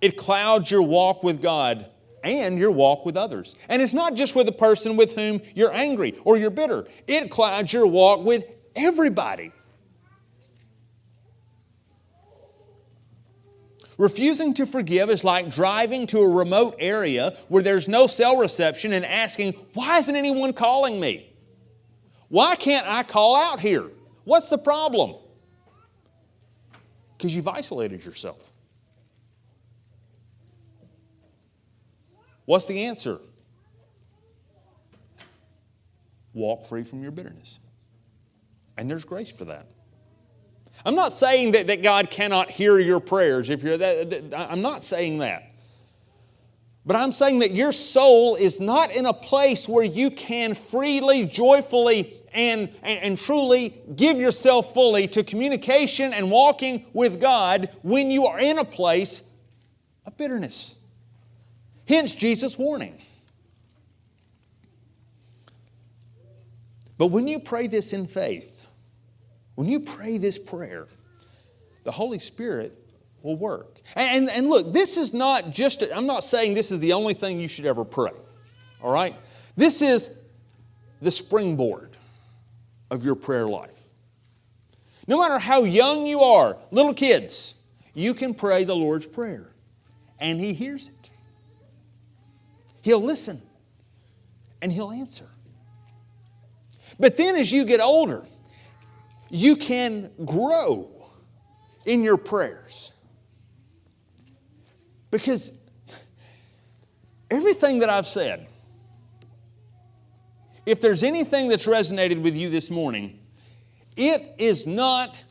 It 0.00 0.16
clouds 0.16 0.70
your 0.70 0.82
walk 0.82 1.22
with 1.22 1.40
God 1.40 1.90
and 2.22 2.58
your 2.58 2.70
walk 2.70 3.06
with 3.06 3.16
others. 3.16 3.54
And 3.68 3.80
it's 3.80 3.92
not 3.92 4.14
just 4.14 4.34
with 4.34 4.46
the 4.46 4.52
person 4.52 4.96
with 4.96 5.14
whom 5.14 5.40
you're 5.54 5.72
angry 5.72 6.18
or 6.24 6.36
you're 6.36 6.50
bitter, 6.50 6.86
it 7.06 7.30
clouds 7.30 7.72
your 7.72 7.86
walk 7.86 8.24
with 8.24 8.44
everybody. 8.74 9.52
Refusing 13.96 14.54
to 14.54 14.66
forgive 14.66 15.08
is 15.08 15.22
like 15.22 15.50
driving 15.50 16.06
to 16.08 16.18
a 16.18 16.28
remote 16.28 16.74
area 16.80 17.36
where 17.48 17.62
there's 17.62 17.88
no 17.88 18.06
cell 18.08 18.36
reception 18.36 18.92
and 18.92 19.04
asking, 19.04 19.52
Why 19.74 19.98
isn't 19.98 20.16
anyone 20.16 20.52
calling 20.52 20.98
me? 20.98 21.32
Why 22.28 22.56
can't 22.56 22.86
I 22.88 23.04
call 23.04 23.36
out 23.36 23.60
here? 23.60 23.88
What's 24.24 24.48
the 24.48 24.58
problem? 24.58 25.14
Because 27.24 27.34
you've 27.34 27.48
isolated 27.48 28.04
yourself. 28.04 28.52
What's 32.44 32.66
the 32.66 32.84
answer? 32.84 33.18
Walk 36.34 36.66
free 36.66 36.82
from 36.82 37.02
your 37.02 37.12
bitterness. 37.12 37.60
And 38.76 38.90
there's 38.90 39.06
grace 39.06 39.32
for 39.32 39.46
that. 39.46 39.68
I'm 40.84 40.94
not 40.94 41.14
saying 41.14 41.52
that, 41.52 41.68
that 41.68 41.82
God 41.82 42.10
cannot 42.10 42.50
hear 42.50 42.78
your 42.78 43.00
prayers 43.00 43.48
if 43.48 43.62
you're 43.62 43.78
that, 43.78 44.10
that, 44.10 44.38
I'm 44.38 44.60
not 44.60 44.84
saying 44.84 45.16
that. 45.20 45.50
But 46.84 46.96
I'm 46.96 47.10
saying 47.10 47.38
that 47.38 47.52
your 47.52 47.72
soul 47.72 48.34
is 48.34 48.60
not 48.60 48.90
in 48.90 49.06
a 49.06 49.14
place 49.14 49.66
where 49.66 49.82
you 49.82 50.10
can 50.10 50.52
freely, 50.52 51.24
joyfully, 51.24 52.20
and, 52.34 52.68
and, 52.82 53.00
and, 53.00 53.18
truly 53.18 53.80
give 53.94 54.18
yourself 54.18 54.74
fully 54.74 55.06
to 55.08 55.22
communication 55.22 56.12
and 56.12 56.30
walking 56.30 56.84
with 56.92 57.20
God 57.20 57.70
when 57.82 58.10
you 58.10 58.26
are 58.26 58.38
in 58.38 58.58
a 58.58 58.64
place 58.64 59.22
of 60.04 60.16
bitterness. 60.16 60.76
Hence 61.86 62.14
Jesus' 62.14 62.58
warning. 62.58 63.00
But 66.98 67.08
when 67.08 67.28
you 67.28 67.38
pray 67.38 67.66
this 67.66 67.92
in 67.92 68.06
faith, 68.06 68.66
when 69.54 69.68
you 69.68 69.80
pray 69.80 70.18
this 70.18 70.38
prayer, 70.38 70.88
the 71.84 71.92
Holy 71.92 72.18
Spirit 72.18 72.76
will 73.22 73.36
work. 73.36 73.80
And, 73.96 74.28
and, 74.30 74.48
look, 74.48 74.72
this 74.72 74.96
is 74.96 75.14
not 75.14 75.50
just, 75.50 75.82
i 75.82 75.96
am 75.96 76.06
not 76.06 76.24
saying 76.24 76.54
this 76.54 76.70
is 76.70 76.80
the 76.80 76.92
only 76.92 77.14
thing 77.14 77.40
you 77.40 77.48
should 77.48 77.66
ever 77.66 77.84
pray, 77.84 78.12
all 78.82 78.92
right? 78.92 79.14
This 79.56 79.82
is 79.82 80.18
the 81.00 81.10
springboard 81.10 81.93
of 82.90 83.04
your 83.04 83.14
prayer 83.14 83.46
life. 83.46 83.80
No 85.06 85.18
matter 85.18 85.38
how 85.38 85.64
young 85.64 86.06
you 86.06 86.20
are, 86.20 86.56
little 86.70 86.94
kids, 86.94 87.54
you 87.94 88.14
can 88.14 88.34
pray 88.34 88.64
the 88.64 88.74
Lord's 88.74 89.06
Prayer, 89.06 89.50
and 90.18 90.40
He 90.40 90.54
hears 90.54 90.88
it. 90.88 91.10
He'll 92.82 93.02
listen, 93.02 93.40
and 94.62 94.72
He'll 94.72 94.90
answer. 94.90 95.26
But 96.98 97.16
then 97.16 97.36
as 97.36 97.52
you 97.52 97.64
get 97.64 97.80
older, 97.80 98.24
you 99.30 99.56
can 99.56 100.10
grow 100.24 100.90
in 101.84 102.02
your 102.02 102.16
prayers. 102.16 102.92
Because 105.10 105.52
everything 107.30 107.80
that 107.80 107.90
I've 107.90 108.06
said, 108.06 108.48
if 110.66 110.80
there's 110.80 111.02
anything 111.02 111.48
that's 111.48 111.66
resonated 111.66 112.22
with 112.22 112.36
you 112.36 112.48
this 112.48 112.70
morning, 112.70 113.18
it 113.96 114.34
is 114.38 114.66
not 114.66 115.22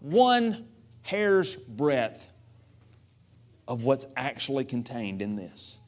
one 0.00 0.66
hair's 1.02 1.54
breadth 1.54 2.28
of 3.66 3.84
what's 3.84 4.06
actually 4.16 4.64
contained 4.64 5.22
in 5.22 5.36
this. 5.36 5.78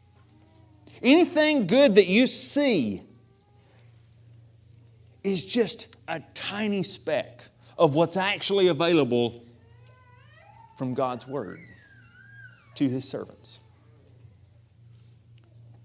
Anything 1.03 1.67
good 1.67 1.97
that 1.97 2.07
you 2.07 2.27
see 2.27 3.03
is 5.23 5.45
just 5.45 5.89
a 6.09 6.21
tiny 6.35 6.83
speck 6.83 7.45
of 7.77 7.95
what's 7.95 8.17
actually 8.17 8.69
available 8.69 9.45
from 10.77 10.95
God's 10.95 11.27
Word 11.27 11.61
to 12.77 12.89
His 12.89 13.09
servants. 13.09 13.61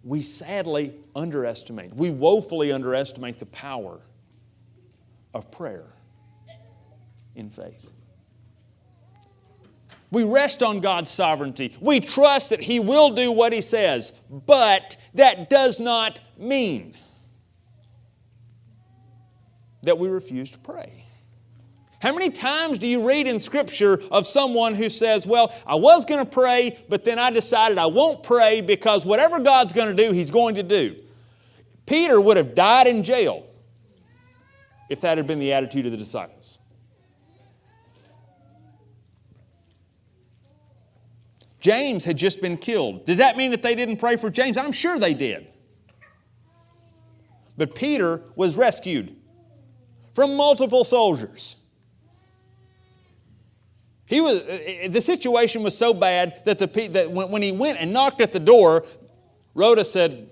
We 0.03 0.21
sadly 0.21 0.95
underestimate, 1.15 1.93
we 1.93 2.09
woefully 2.09 2.71
underestimate 2.71 3.39
the 3.39 3.45
power 3.47 3.99
of 5.33 5.51
prayer 5.51 5.85
in 7.35 7.49
faith. 7.49 7.91
We 10.11 10.23
rest 10.23 10.63
on 10.63 10.79
God's 10.79 11.11
sovereignty. 11.11 11.75
We 11.79 11.99
trust 11.99 12.49
that 12.49 12.61
He 12.61 12.79
will 12.79 13.11
do 13.11 13.31
what 13.31 13.53
He 13.53 13.61
says, 13.61 14.13
but 14.29 14.97
that 15.13 15.49
does 15.49 15.79
not 15.79 16.19
mean 16.37 16.95
that 19.83 19.97
we 19.97 20.09
refuse 20.09 20.49
to 20.51 20.57
pray. 20.59 21.05
How 22.01 22.13
many 22.13 22.29
times 22.29 22.77
do 22.77 22.87
you 22.87 23.05
read 23.05 23.27
in 23.27 23.39
Scripture 23.39 24.01
of 24.09 24.25
someone 24.25 24.73
who 24.73 24.89
says, 24.89 25.27
Well, 25.27 25.53
I 25.67 25.75
was 25.75 26.05
going 26.05 26.23
to 26.23 26.29
pray, 26.29 26.79
but 26.87 27.03
then 27.03 27.19
I 27.19 27.29
decided 27.29 27.77
I 27.77 27.87
won't 27.87 28.23
pray 28.23 28.61
because 28.61 29.05
whatever 29.05 29.39
God's 29.39 29.73
going 29.73 29.95
to 29.95 30.03
do, 30.03 30.13
He's 30.13 30.31
going 30.31 30.55
to 30.55 30.63
do? 30.63 30.95
Peter 31.85 32.21
would 32.21 32.37
have 32.37 32.55
died 32.55 32.87
in 32.87 33.03
jail 33.03 33.45
if 34.89 35.01
that 35.01 35.17
had 35.17 35.27
been 35.27 35.39
the 35.39 35.51
attitude 35.51 35.85
of 35.85 35.91
the 35.91 35.97
disciples. 35.97 36.59
James 41.59 42.05
had 42.05 42.15
just 42.15 42.41
been 42.41 42.55
killed. 42.55 43.05
Did 43.05 43.17
that 43.17 43.35
mean 43.35 43.51
that 43.51 43.61
they 43.61 43.75
didn't 43.75 43.97
pray 43.97 44.15
for 44.15 44.29
James? 44.29 44.57
I'm 44.57 44.71
sure 44.71 44.97
they 44.97 45.13
did. 45.13 45.47
But 47.57 47.75
Peter 47.75 48.23
was 48.35 48.55
rescued 48.55 49.17
from 50.13 50.37
multiple 50.37 50.85
soldiers. 50.85 51.57
He 54.09 54.21
was, 54.21 54.41
uh, 54.41 54.85
uh, 54.85 54.87
the 54.87 55.01
situation 55.01 55.61
was 55.61 55.77
so 55.77 55.93
bad 55.93 56.41
that, 56.45 56.57
the, 56.57 56.87
that 56.87 57.11
when 57.11 57.43
he 57.43 57.51
went 57.51 57.77
and 57.77 57.93
knocked 57.93 58.21
at 58.21 58.33
the 58.33 58.39
door, 58.39 58.83
Rhoda 59.53 59.85
said, 59.85 60.31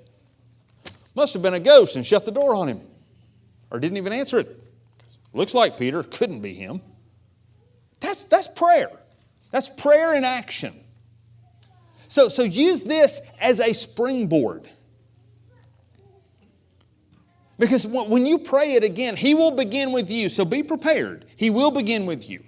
Must 1.14 1.32
have 1.36 1.44
been 1.44 1.54
a 1.54 1.60
ghost, 1.60 1.96
and 1.96 2.04
shut 2.04 2.26
the 2.26 2.32
door 2.32 2.56
on 2.56 2.68
him. 2.68 2.82
Or 3.70 3.80
didn't 3.80 3.98
even 3.98 4.14
answer 4.14 4.40
it. 4.40 4.64
Looks 5.32 5.54
like 5.54 5.78
Peter, 5.78 6.02
couldn't 6.02 6.40
be 6.40 6.56
him. 6.56 6.82
That's, 8.00 8.24
that's 8.26 8.48
prayer. 8.48 8.90
That's 9.52 9.70
prayer 9.70 10.16
in 10.16 10.24
action. 10.24 10.74
So, 12.08 12.30
so 12.30 12.42
use 12.42 12.84
this 12.84 13.22
as 13.40 13.60
a 13.60 13.74
springboard. 13.74 14.68
Because 17.60 17.86
when 17.86 18.26
you 18.26 18.40
pray 18.40 18.74
it 18.74 18.84
again, 18.84 19.16
He 19.16 19.36
will 19.36 19.52
begin 19.52 19.92
with 19.92 20.10
you. 20.10 20.30
So 20.30 20.46
be 20.46 20.64
prepared. 20.64 21.26
He 21.36 21.52
will 21.52 21.70
begin 21.70 22.08
with 22.08 22.28
you. 22.28 22.44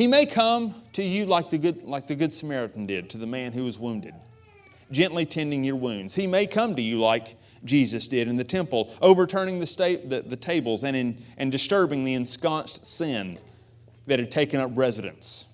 He 0.00 0.06
may 0.06 0.24
come 0.24 0.74
to 0.94 1.02
you 1.02 1.26
like 1.26 1.50
the 1.50 1.58
good, 1.58 1.82
like 1.82 2.06
the 2.06 2.14
good 2.14 2.32
Samaritan 2.32 2.86
did 2.86 3.10
to 3.10 3.18
the 3.18 3.26
man 3.26 3.52
who 3.52 3.64
was 3.64 3.78
wounded, 3.78 4.14
gently 4.90 5.26
tending 5.26 5.62
your 5.62 5.76
wounds. 5.76 6.14
He 6.14 6.26
may 6.26 6.46
come 6.46 6.74
to 6.76 6.80
you 6.80 6.98
like 6.98 7.36
Jesus 7.66 8.06
did 8.06 8.26
in 8.26 8.36
the 8.36 8.44
temple, 8.44 8.94
overturning 9.02 9.60
the, 9.60 9.66
sta- 9.66 10.00
the, 10.08 10.22
the 10.22 10.36
tables 10.36 10.84
and, 10.84 10.96
in, 10.96 11.22
and 11.36 11.52
disturbing 11.52 12.06
the 12.06 12.14
ensconced 12.14 12.86
sin 12.86 13.38
that 14.06 14.18
had 14.18 14.30
taken 14.30 14.58
up 14.58 14.70
residence. 14.72 15.44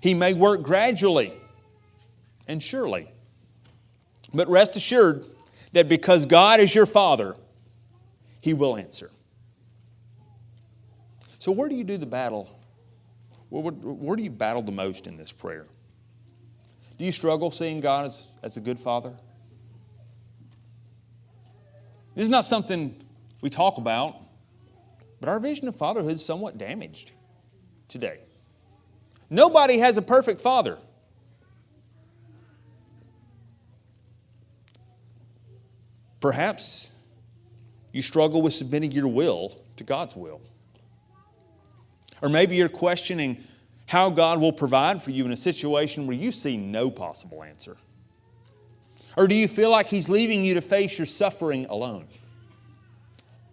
He 0.00 0.14
may 0.14 0.32
work 0.32 0.62
gradually 0.62 1.32
and 2.46 2.62
surely. 2.62 3.10
But 4.32 4.46
rest 4.46 4.76
assured 4.76 5.26
that 5.72 5.88
because 5.88 6.24
God 6.24 6.60
is 6.60 6.72
your 6.72 6.86
Father, 6.86 7.34
He 8.40 8.54
will 8.54 8.76
answer. 8.76 9.10
So, 11.40 11.50
where 11.50 11.68
do 11.68 11.74
you 11.74 11.82
do 11.82 11.96
the 11.96 12.06
battle 12.06 12.61
where, 13.60 13.72
where, 13.72 14.16
do 14.16 14.22
you 14.22 14.30
battle 14.30 14.62
the 14.62 14.72
most 14.72 15.06
in 15.06 15.18
this 15.18 15.30
prayer? 15.30 15.66
Do 16.98 17.04
you 17.04 17.12
struggle 17.12 17.50
seeing 17.50 17.80
God 17.80 18.06
as, 18.06 18.28
as 18.42 18.56
a 18.56 18.60
good 18.60 18.78
father? 18.78 19.12
This 22.14 22.22
is 22.22 22.28
not 22.30 22.46
something 22.46 22.96
we 23.42 23.50
talk 23.50 23.76
about, 23.76 24.16
but 25.20 25.28
our 25.28 25.38
vision 25.38 25.68
of 25.68 25.76
fatherhood 25.76 26.14
is 26.14 26.24
somewhat 26.24 26.56
damaged 26.56 27.12
today. 27.88 28.20
Nobody 29.28 29.78
has 29.78 29.98
a 29.98 30.02
perfect 30.02 30.40
father. 30.40 30.78
Perhaps 36.20 36.90
you 37.92 38.00
struggle 38.00 38.40
with 38.40 38.54
submitting 38.54 38.92
your 38.92 39.08
will 39.08 39.60
to 39.76 39.84
God's 39.84 40.16
will. 40.16 40.40
Or 42.22 42.28
maybe 42.28 42.56
you're 42.56 42.68
questioning 42.68 43.44
how 43.86 44.08
God 44.08 44.40
will 44.40 44.52
provide 44.52 45.02
for 45.02 45.10
you 45.10 45.26
in 45.26 45.32
a 45.32 45.36
situation 45.36 46.06
where 46.06 46.16
you 46.16 46.32
see 46.32 46.56
no 46.56 46.90
possible 46.90 47.42
answer. 47.42 47.76
Or 49.16 49.26
do 49.28 49.34
you 49.34 49.48
feel 49.48 49.70
like 49.70 49.88
He's 49.88 50.08
leaving 50.08 50.44
you 50.44 50.54
to 50.54 50.62
face 50.62 50.96
your 50.96 51.06
suffering 51.06 51.66
alone? 51.66 52.06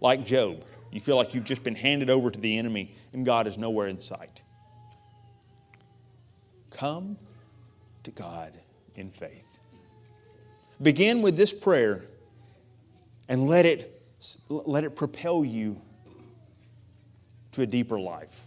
Like 0.00 0.24
Job, 0.24 0.64
you 0.90 1.00
feel 1.00 1.16
like 1.16 1.34
you've 1.34 1.44
just 1.44 1.62
been 1.62 1.74
handed 1.74 2.08
over 2.08 2.30
to 2.30 2.40
the 2.40 2.56
enemy 2.56 2.94
and 3.12 3.26
God 3.26 3.46
is 3.46 3.58
nowhere 3.58 3.88
in 3.88 4.00
sight. 4.00 4.40
Come 6.70 7.18
to 8.04 8.10
God 8.10 8.58
in 8.94 9.10
faith. 9.10 9.58
Begin 10.80 11.20
with 11.20 11.36
this 11.36 11.52
prayer 11.52 12.04
and 13.28 13.46
let 13.48 13.66
it, 13.66 14.02
let 14.48 14.84
it 14.84 14.96
propel 14.96 15.44
you 15.44 15.82
to 17.52 17.62
a 17.62 17.66
deeper 17.66 17.98
life 17.98 18.46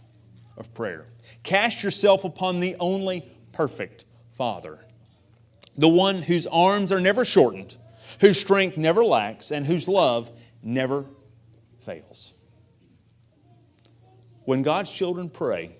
of 0.56 0.72
prayer. 0.74 1.06
Cast 1.42 1.82
yourself 1.82 2.24
upon 2.24 2.60
the 2.60 2.76
only 2.80 3.36
perfect 3.52 4.04
Father, 4.32 4.78
the 5.76 5.88
one 5.88 6.22
whose 6.22 6.46
arms 6.46 6.90
are 6.92 7.00
never 7.00 7.24
shortened, 7.24 7.76
whose 8.20 8.40
strength 8.40 8.76
never 8.76 9.04
lacks, 9.04 9.50
and 9.50 9.66
whose 9.66 9.88
love 9.88 10.30
never 10.62 11.06
fails. 11.80 12.34
When 14.44 14.62
God's 14.62 14.90
children 14.90 15.30
pray 15.30 15.76